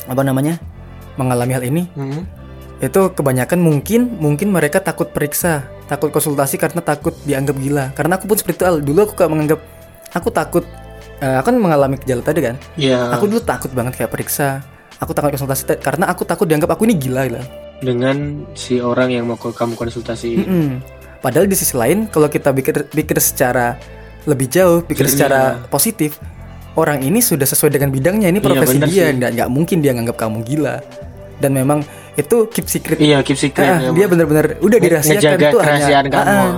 [0.05, 0.57] apa namanya
[1.15, 2.25] mengalami hal ini Hmm.
[2.77, 8.25] itu kebanyakan mungkin mungkin mereka takut periksa takut konsultasi karena takut dianggap gila karena aku
[8.25, 8.77] pun seperti itu Al.
[8.81, 9.59] dulu aku kayak menganggap
[10.09, 10.65] aku takut
[11.17, 13.13] eh, aku kan mengalami gejala tadi kan Iya.
[13.13, 14.65] aku dulu takut banget kayak periksa
[14.97, 17.39] aku takut konsultasi karena aku takut dianggap aku ini gila gitu
[17.83, 20.79] dengan si orang yang mau kamu konsultasi Mm-mm.
[21.19, 23.75] Padahal di sisi lain kalau kita pikir pikir secara
[24.29, 26.21] lebih jauh, pikir Jernih, secara positif,
[26.77, 28.29] orang ini sudah sesuai dengan bidangnya.
[28.29, 30.81] Ini Iya, profesi bener dia, nggak nggak mungkin dia nganggap kamu gila.
[31.41, 31.81] Dan memang
[32.15, 32.95] itu keep secret.
[33.01, 36.55] iya keep secret Ah, ya, dia benar-benar udah dirahasiakan itu hanya kerahasiaan kamu Ah, ah,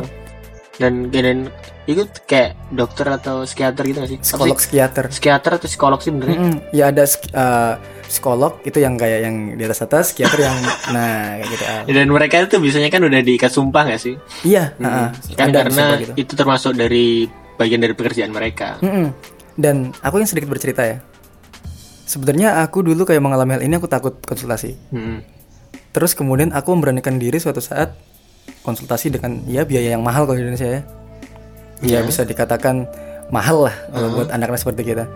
[0.78, 1.38] dan dan
[1.90, 5.04] itu kayak dokter atau psikiater gitu gak sih psikolog psikiater.
[5.10, 6.56] psikiater atau psikolog sih benernya Mm-mm.
[6.70, 7.74] Ya ada eh,
[8.08, 10.58] psikolog itu yang kayak yang di atas atas, psikiater yang
[10.96, 11.64] nah kayak gitu.
[11.68, 11.82] ah.
[11.86, 15.10] dan mereka itu biasanya kan udah diikat sumpah gak sih Iya, ah, ah.
[15.36, 16.14] kan Ada karena gitu.
[16.16, 19.12] itu termasuk dari bagian dari pekerjaan mereka Mm-mm.
[19.58, 21.02] Dan aku yang sedikit bercerita ya.
[22.06, 24.78] Sebenarnya aku dulu kayak mengalami hal ini aku takut konsultasi.
[24.94, 25.26] Mm-mm.
[25.92, 27.98] Terus kemudian aku memberanikan diri suatu saat
[28.62, 30.82] konsultasi dengan ya biaya yang mahal kalau di Indonesia ya.
[31.82, 32.86] Ya bisa dikatakan
[33.28, 35.10] mahal lah kalau buat anak-anak seperti kita.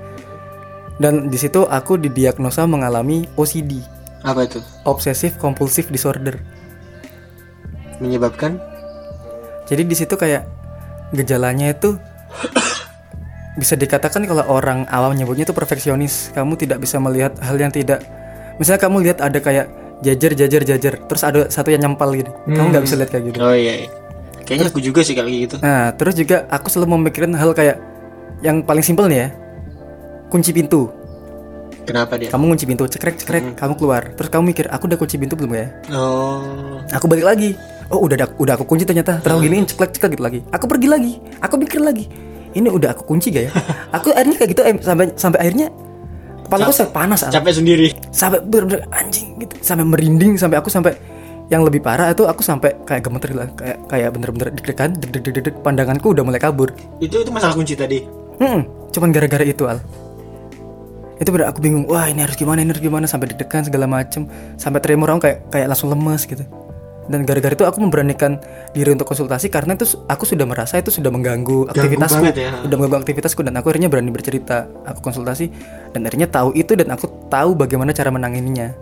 [0.99, 3.79] Dan di situ aku didiagnosa mengalami OCD,
[4.21, 6.37] apa itu Obsessive Compulsive Disorder.
[8.01, 8.57] menyebabkan
[9.69, 10.49] Jadi di situ kayak
[11.13, 11.95] gejalanya itu
[13.61, 16.33] bisa dikatakan kalau orang awam nyebutnya itu perfeksionis.
[16.33, 18.01] Kamu tidak bisa melihat hal yang tidak.
[18.57, 19.69] Misalnya kamu lihat ada kayak
[20.01, 22.33] jajar jajar jajar, terus ada satu yang nyempal gitu.
[22.49, 23.37] Kamu nggak bisa lihat kayak gitu.
[23.37, 23.89] oh iya, iya.
[24.43, 27.77] kayaknya aku juga sih kalau gitu Nah, terus juga aku selalu memikirkan hal kayak
[28.41, 29.27] yang paling simpel nih ya.
[30.31, 30.87] Kunci pintu.
[31.81, 34.15] kenapa dia Kamu kunci pintu, cekrek cekrek, kamu keluar.
[34.15, 35.65] Terus kamu mikir, aku udah kunci pintu belum ya?
[35.91, 37.57] oh Aku balik lagi.
[37.91, 39.19] Oh, udah udah aku kunci ternyata.
[39.19, 40.39] Terus gini ceklek ceklek gitu lagi.
[40.55, 41.19] Aku pergi lagi.
[41.43, 42.07] Aku mikir lagi.
[42.55, 43.51] Ini udah aku kunci gak ya?
[43.99, 45.67] Aku akhirnya kayak gitu em, sampai sampai akhirnya
[46.47, 47.31] kepala aku sampai panas Al.
[47.31, 50.99] capek sendiri sampai bener-bener anjing gitu sampai merinding sampai aku sampai
[51.47, 56.11] yang lebih parah itu aku sampai kayak gemeter lah kayak kayak bener-bener deg-degan deg-deg-deg pandanganku
[56.11, 58.03] udah mulai kabur itu itu masalah kunci tadi
[58.41, 59.77] Hmm, cuman gara-gara itu al.
[61.21, 61.85] Itu bener aku bingung.
[61.85, 64.25] Wah ini harus gimana, ini harus gimana sampai deg-degan segala macem,
[64.57, 66.41] sampai tremor aku kayak kayak langsung lemes gitu.
[67.05, 68.41] Dan gara-gara itu aku memberanikan
[68.73, 72.61] diri untuk konsultasi karena itu aku sudah merasa itu sudah mengganggu aktivitasku, ya.
[72.65, 74.65] sudah mengganggu aktivitasku dan aku akhirnya berani bercerita.
[74.89, 75.49] Aku konsultasi
[75.93, 78.73] dan akhirnya tahu itu dan aku tahu bagaimana cara menangininya.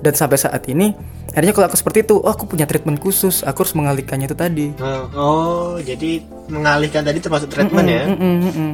[0.00, 0.96] Dan sampai saat ini,
[1.36, 4.66] akhirnya kalau aku seperti itu, oh aku punya treatment khusus, aku harus mengalihkannya itu tadi.
[4.80, 8.72] oh, oh, jadi mengalihkan tadi termasuk treatment ya Mm, mm, mm, mm.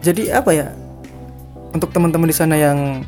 [0.00, 0.72] Jadi apa ya?
[1.74, 3.02] Untuk teman-teman di sana yang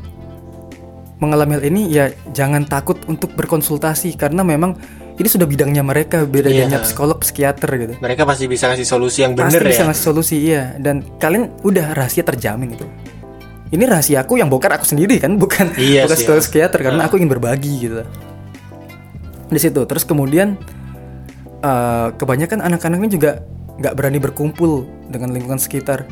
[1.19, 4.79] mengalami hal ini ya jangan takut untuk berkonsultasi karena memang
[5.19, 6.79] ini sudah bidangnya mereka, bedanya Iya.
[6.79, 7.93] psikolog, psikiater gitu.
[7.99, 11.51] mereka pasti bisa ngasih solusi yang Pasti bener bisa ya ngasih solusi iya dan kalian
[11.59, 12.87] udah rahasia terjamin itu.
[13.69, 16.45] Ini rahasia aku yang bongkar aku sendiri kan, bukan Iya bukan psikolog ya.
[16.47, 18.07] psikiater karena aku ingin berbagi gitu.
[19.51, 20.55] Di situ terus kemudian
[21.59, 23.43] eh, kebanyakan anak-anak ini juga
[23.75, 26.07] nggak berani berkumpul dengan lingkungan sekitar.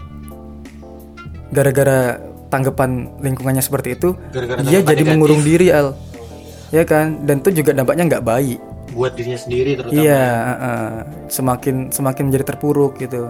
[1.48, 5.08] Gara-gara tanggapan lingkungannya seperti itu, Gara-gara dia jadi negatif.
[5.08, 5.94] mengurung diri al,
[6.70, 7.22] ya kan?
[7.22, 8.60] Dan itu juga dampaknya nggak baik.
[8.90, 10.90] buat dirinya sendiri terutama Iya, heeh.
[11.28, 13.30] semakin semakin menjadi terpuruk gitu.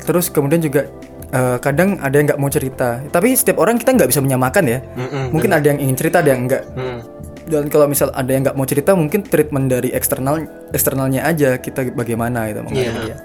[0.00, 0.86] Terus kemudian juga
[1.30, 3.02] eh, kadang ada yang nggak mau cerita.
[3.02, 4.78] Tapi setiap orang kita nggak bisa menyamakan ya.
[4.94, 6.62] Mm-mm, Mungkin ada yang ingin cerita, ada yang enggak.
[6.70, 6.98] mm.
[7.44, 11.90] Dan kalau misal ada yang nggak mau cerita, mungkin treatment dari eksternal eksternalnya aja kita
[11.90, 13.02] bagaimana gitu menghadapi Iya.
[13.02, 13.16] dia.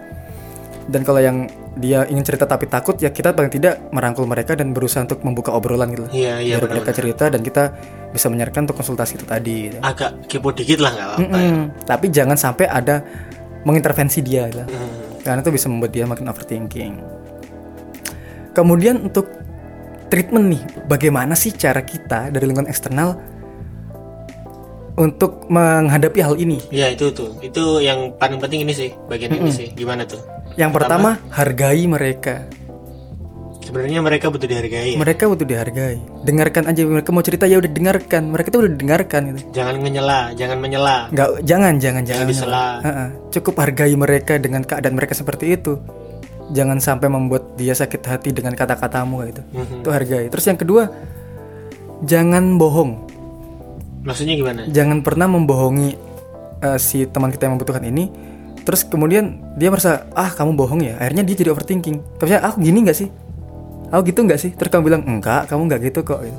[0.89, 1.45] Dan kalau yang
[1.78, 5.54] dia ingin cerita tapi takut ya kita paling tidak merangkul mereka dan berusaha untuk membuka
[5.54, 6.06] obrolan gitu.
[6.12, 7.71] iya iya Biar mereka cerita dan kita
[8.12, 9.69] bisa menyarankan untuk konsultasi itu tadi.
[9.69, 9.78] Gitu.
[9.80, 11.52] agak kepo dikit lah nggak apa-apa ya.
[11.54, 11.63] Mm-mm.
[11.86, 13.06] Tapi jangan sampai ada
[13.63, 14.65] mengintervensi dia gitu.
[14.65, 15.23] Mm.
[15.23, 16.93] Karena itu bisa membuat dia makin overthinking.
[18.52, 19.30] Kemudian untuk
[20.10, 23.13] treatment nih, bagaimana sih cara kita dari lingkungan eksternal
[24.99, 26.60] untuk menghadapi hal ini?
[26.73, 30.19] Iya itu tuh itu yang paling penting ini sih bagian ini sih gimana tuh
[30.60, 32.43] Yang pertama, hargai mereka.
[33.60, 34.98] sebenarnya mereka butuh dihargai ya.
[34.98, 36.02] Mereka butuh dihargai.
[36.26, 38.26] Dengarkan aja mereka mau cerita ya udah dengarkan.
[38.28, 39.45] Mereka tuh udah dengarkan gitu.
[39.54, 42.26] jangan menyela jangan menyela Nggak, jangan, jangan, jangan.
[42.26, 42.65] disela.
[42.82, 43.08] Heeh.
[43.30, 45.78] Cukup hargai mereka dengan keadaan mereka seperti itu.
[46.50, 49.41] Jangan sampai membuat dia sakit hati dengan kata-katamu kayak gitu.
[49.54, 49.76] Mhm.
[49.86, 50.26] Itu hargai.
[50.28, 50.84] Terus yang kedua,
[52.04, 52.92] jangan bohong.
[54.00, 55.92] maksudnya gimana Jangan pernah membohongi
[56.60, 58.10] eh, si teman kita yang membutuhkan ini.
[58.70, 60.94] Terus kemudian dia merasa ah kamu bohong ya.
[61.02, 62.22] Akhirnya dia jadi overthinking.
[62.22, 63.10] Tapi aku gini nggak sih?
[63.90, 64.54] Aku gitu nggak sih?
[64.54, 66.22] Terus kamu bilang enggak, kamu nggak gitu kok.
[66.22, 66.38] gitu.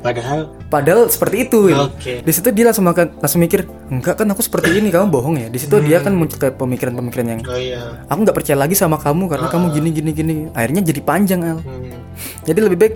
[0.00, 1.72] padahal Padahal seperti itu.
[1.72, 1.84] gitu.
[1.88, 2.12] Oke.
[2.20, 5.48] Di situ dia langsung makan, langsung mikir enggak kan aku seperti ini kamu bohong ya.
[5.48, 9.00] Di situ dia kan muncul kayak pemikiran-pemikiran yang oh iya aku nggak percaya lagi sama
[9.00, 10.34] kamu karena kamu gini gini gini.
[10.52, 11.58] Akhirnya jadi panjang al.
[11.64, 11.96] Hmm.
[12.44, 12.94] Jadi lebih baik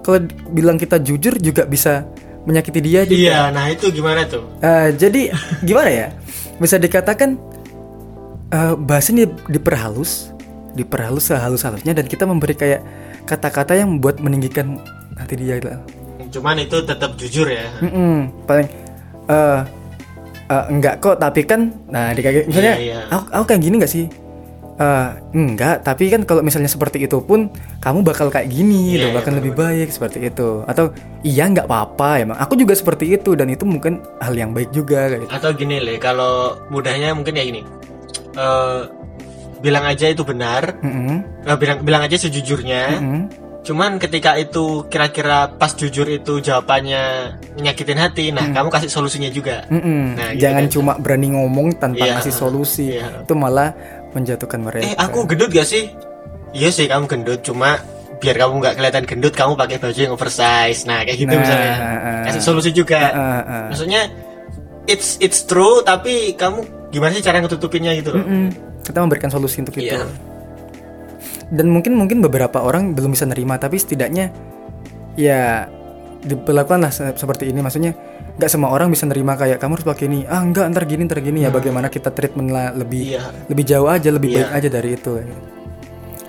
[0.00, 2.08] kalau bilang kita jujur juga bisa
[2.48, 3.20] menyakiti dia juga.
[3.20, 5.28] iya nah itu gimana tuh Eh, jadi
[5.60, 6.08] gimana ya?
[6.56, 7.36] Bisa dikatakan
[8.50, 10.34] eh bahasanya diperhalus,
[10.74, 12.82] diperhalus sehalus-halusnya dan kita memberi kayak
[13.26, 14.78] kata-kata yang buat meninggikan
[15.14, 15.70] hati dia gitu.
[16.30, 18.66] cuman itu tetap jujur ya Mm-mm, paling
[19.26, 19.60] eh
[20.46, 23.00] eh, enggak kok tapi kan nah di kayak misalnya Iya, iya.
[23.10, 24.06] aku, aku kayak gini nggak sih
[24.80, 27.52] Eh enggak tapi kan kalau misalnya seperti itu pun
[27.84, 30.88] kamu bakal kayak gini Iya, loh iya, bakal lebih baik seperti itu atau
[31.20, 35.12] iya nggak apa-apa emang aku juga seperti itu dan itu mungkin hal yang baik juga
[35.12, 35.32] kayak gitu.
[35.36, 37.60] atau gini le kalau mudahnya mungkin ya gini
[38.32, 38.82] Eh,
[39.58, 43.22] bilang aja itu benar Mm-mm, Eh, bilang bilang aja sejujurnya mm-mm.
[43.60, 49.68] cuman ketika itu kira-kira pas jujur itu jawabannya menyakitin hati nah kamu kasih solusinya juga
[49.68, 50.16] Mm-mm.
[50.16, 50.72] Nah, gitu jangan kan.
[50.72, 52.12] cuma berani ngomong tanpa Iya.
[52.16, 53.20] ngasih solusi Iya.
[53.20, 53.74] itu malah
[54.10, 55.92] menjatuhkan mereka eh aku gendut gak sih
[56.50, 57.76] iya sih kamu gendut cuma
[58.16, 61.72] biar kamu nggak kelihatan gendut kamu pakai baju yang oversize nah kayak gitu Nah, misalnya
[61.74, 62.22] ah.
[62.26, 63.64] kasih solusi juga Ah, ah.
[63.68, 64.08] maksudnya
[64.86, 68.46] it's it's true tapi kamu gimana sih cara ngetutupinnya gitu loh Mm-mm.
[68.82, 70.06] kita memberikan solusi untuk itu Iya.
[71.50, 74.30] dan mungkin mungkin beberapa orang belum bisa nerima tapi setidaknya
[75.14, 75.66] ya
[76.20, 77.96] diperlakukanlah se- seperti ini maksudnya
[78.36, 81.20] nggak semua orang bisa nerima kayak kamu harus pakai ini ah enggak ntar gini ntar
[81.20, 83.22] gini ya bagaimana kita treatment lah lebih Iya.
[83.46, 84.36] lebih jauh aja lebih Iya.
[84.38, 85.12] baik aja dari itu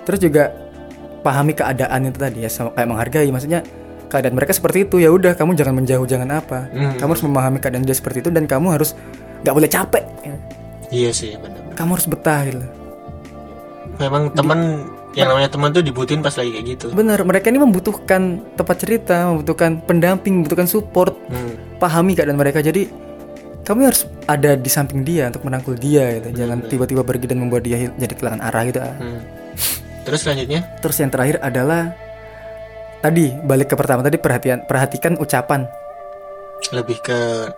[0.01, 0.43] terus juga
[1.22, 3.62] pahami keadaan itu tadi ya sama kayak menghargai maksudnya
[4.07, 6.97] keadaan mereka seperti itu ya udah kamu jangan menjauh jangan apa Hmm.
[6.97, 8.97] kamu harus memahami keadaan dia seperti itu dan kamu harus
[9.41, 10.03] nggak boleh capek.
[10.92, 12.62] Iya sih benar kamu harus betah gitu.
[13.98, 14.60] memang teman
[15.12, 19.28] yang namanya teman tuh dibutuhin pas lagi kayak gitu Benar, mereka ini membutuhkan tempat cerita,
[19.28, 21.20] membutuhkan pendamping, membutuhkan support.
[21.28, 21.60] Hmm.
[21.84, 22.64] Pahami keadaan mereka.
[22.64, 22.88] Jadi
[23.68, 26.32] kamu harus ada di samping dia untuk merangkul dia gitu.
[26.39, 28.80] Jangan tiba-tiba pergi dan membuat dia jadi kehilangan arah gitu.
[28.80, 29.22] Hmm.
[30.02, 31.94] terus selanjutnya Terus yang terakhir adalah
[33.06, 35.68] tadi balik ke pertama tadi perhatian perhatikan ucapan.
[36.72, 37.50] lebih ke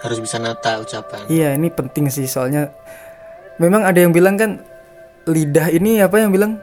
[0.00, 2.72] harus bisa nata ucapan Iya, ini penting sih soalnya
[3.60, 4.64] memang ada yang bilang kan
[5.28, 6.56] lidah ini apa yang bilang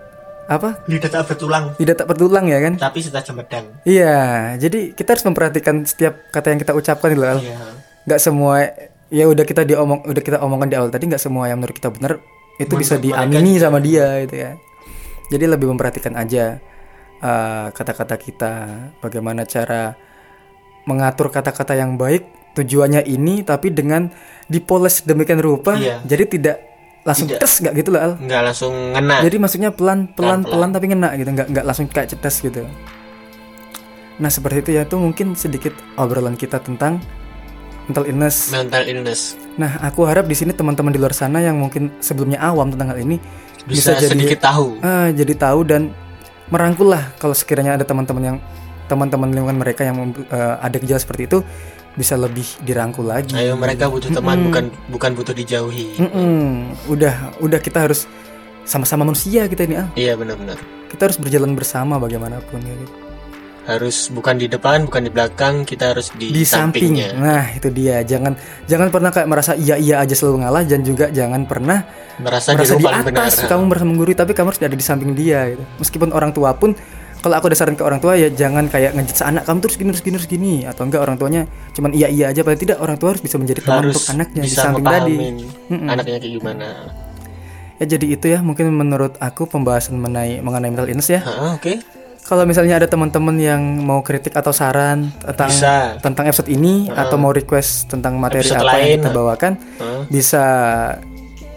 [0.48, 0.80] apa?
[0.88, 2.74] lidah tak bertulang Lidah tak bertulang ya kan?
[2.80, 7.24] tapi setajam pedang Iya, jadi kita harus memperhatikan setiap kata yang kita ucapkan gitu.
[7.24, 7.40] Al.
[7.44, 8.64] iya nggak semua
[9.12, 11.92] ya udah kita diomong udah kita omongkan di awal tadi nggak semua yang menurut kita
[11.92, 12.24] benar
[12.56, 14.56] itu bisa diamini sama dia gitu ya
[15.28, 16.64] jadi lebih memperhatikan aja
[17.20, 18.54] uh, kata-kata kita
[19.04, 20.00] bagaimana cara
[20.88, 22.24] mengatur kata-kata yang baik
[22.58, 24.10] tujuannya ini tapi dengan
[24.50, 26.02] dipoles demikian rupa Iya.
[26.02, 26.58] jadi tidak
[27.08, 28.14] langsung tes nggak gitu loh Al.
[28.20, 32.12] nggak langsung ngena Jadi maksudnya pelan pelan pelan tapi ngena gitu, nggak nggak langsung kayak
[32.12, 32.68] cetes gitu.
[34.18, 37.00] Nah seperti itu ya tuh mungkin sedikit obrolan kita tentang
[37.88, 38.52] mental illness.
[38.52, 42.76] mental illness Nah aku harap di sini teman-teman di luar sana yang mungkin sebelumnya awam
[42.76, 43.16] tentang hal ini
[43.64, 45.82] bisa, bisa, jadi sedikit tahu ah, jadi tahu dan
[46.52, 48.38] merangkul lah kalau sekiranya ada teman-teman yang
[48.88, 51.40] teman-teman lingkungan mereka yang eh, ada gejala seperti itu
[51.98, 53.34] bisa lebih dirangkul lagi.
[53.34, 56.78] ayo mereka butuh teman bukan bukan butuh dijauhi Mm-mm.
[56.86, 58.06] Udah udah kita harus
[58.64, 59.90] sama-sama manusia kita ini ah.
[59.98, 62.72] iya benar-benar Kita harus berjalan bersama bagaimanapun ya.
[62.72, 62.96] gitu.
[63.68, 66.96] harus bukan di depan bukan di belakang kita harus di, di samping.
[66.96, 68.00] sampingnya Nah, itu dia.
[68.00, 68.32] Jangan
[68.64, 71.84] jangan pernah kayak merasa iya iya aja selalu ngalah dan juga jangan pernah
[72.16, 75.12] merasa, merasa di paling benar atas kamu merasa menggurui tapi kamu harus ada di samping
[75.12, 75.64] dia gitu.
[75.84, 76.72] Meskipun orang tua pun
[77.28, 79.90] kalau aku ada saran ke orang tua ya jangan kayak ngejudge anak kamu terus gini
[79.92, 81.44] terus gini terus gini atau enggak orang tuanya
[81.76, 84.42] cuman iya iya aja paling tidak orang tua harus bisa menjadi teman harus untuk anaknya
[84.42, 85.16] di bisa samping tadi.
[85.68, 86.68] anaknya kayak gimana
[87.78, 91.22] Ya jadi itu ya mungkin menurut aku pembahasan mengenai mengenai mental illness ya.
[91.54, 91.78] Oke
[92.26, 95.76] Kalau misalnya ada teman-teman yang mau kritik atau saran tentang Bisa.
[96.02, 98.98] tentang episode ini atau mau request tentang materi Episode apa yang lain.
[98.98, 100.02] kita bawakan, Hah?
[100.10, 100.44] bisa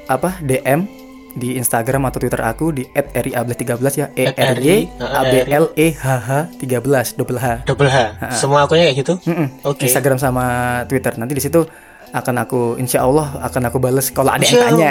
[0.06, 0.99] apa DM
[1.40, 5.88] di Instagram atau Twitter aku di @riable13 ya E R Y A B L E
[5.96, 6.30] H H
[6.60, 7.64] 13 double H.
[7.64, 7.96] double H
[8.36, 9.64] semua akunnya kayak gitu Mm-mm.
[9.64, 10.44] oke Instagram sama
[10.84, 11.16] Twitter.
[11.16, 11.64] Nanti di situ
[12.10, 14.90] akan aku insya Allah akan aku bales kalau ada yang tanya.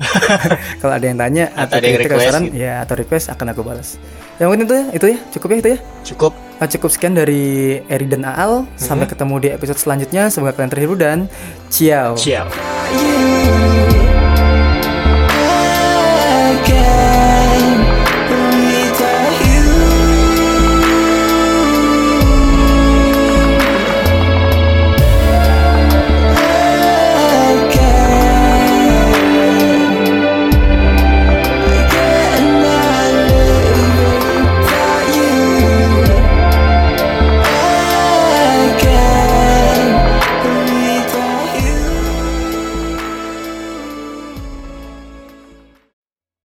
[0.80, 2.56] Kalau ada yang tanya Atau atau ada yang kritik saran, gitu.
[2.64, 4.00] ya atau request akan aku balas.
[4.40, 5.78] Yang mungkin itu ya, itu ya, cukup ya itu ya.
[6.12, 8.68] cukup Nah, cukup sekian dari Eri dan Aal.
[8.76, 10.28] Sampai ketemu di episode selanjutnya.
[10.28, 11.24] Semoga kalian terhibur dan
[11.72, 12.12] ciao.
[12.20, 12.44] ciao
[12.92, 14.09] you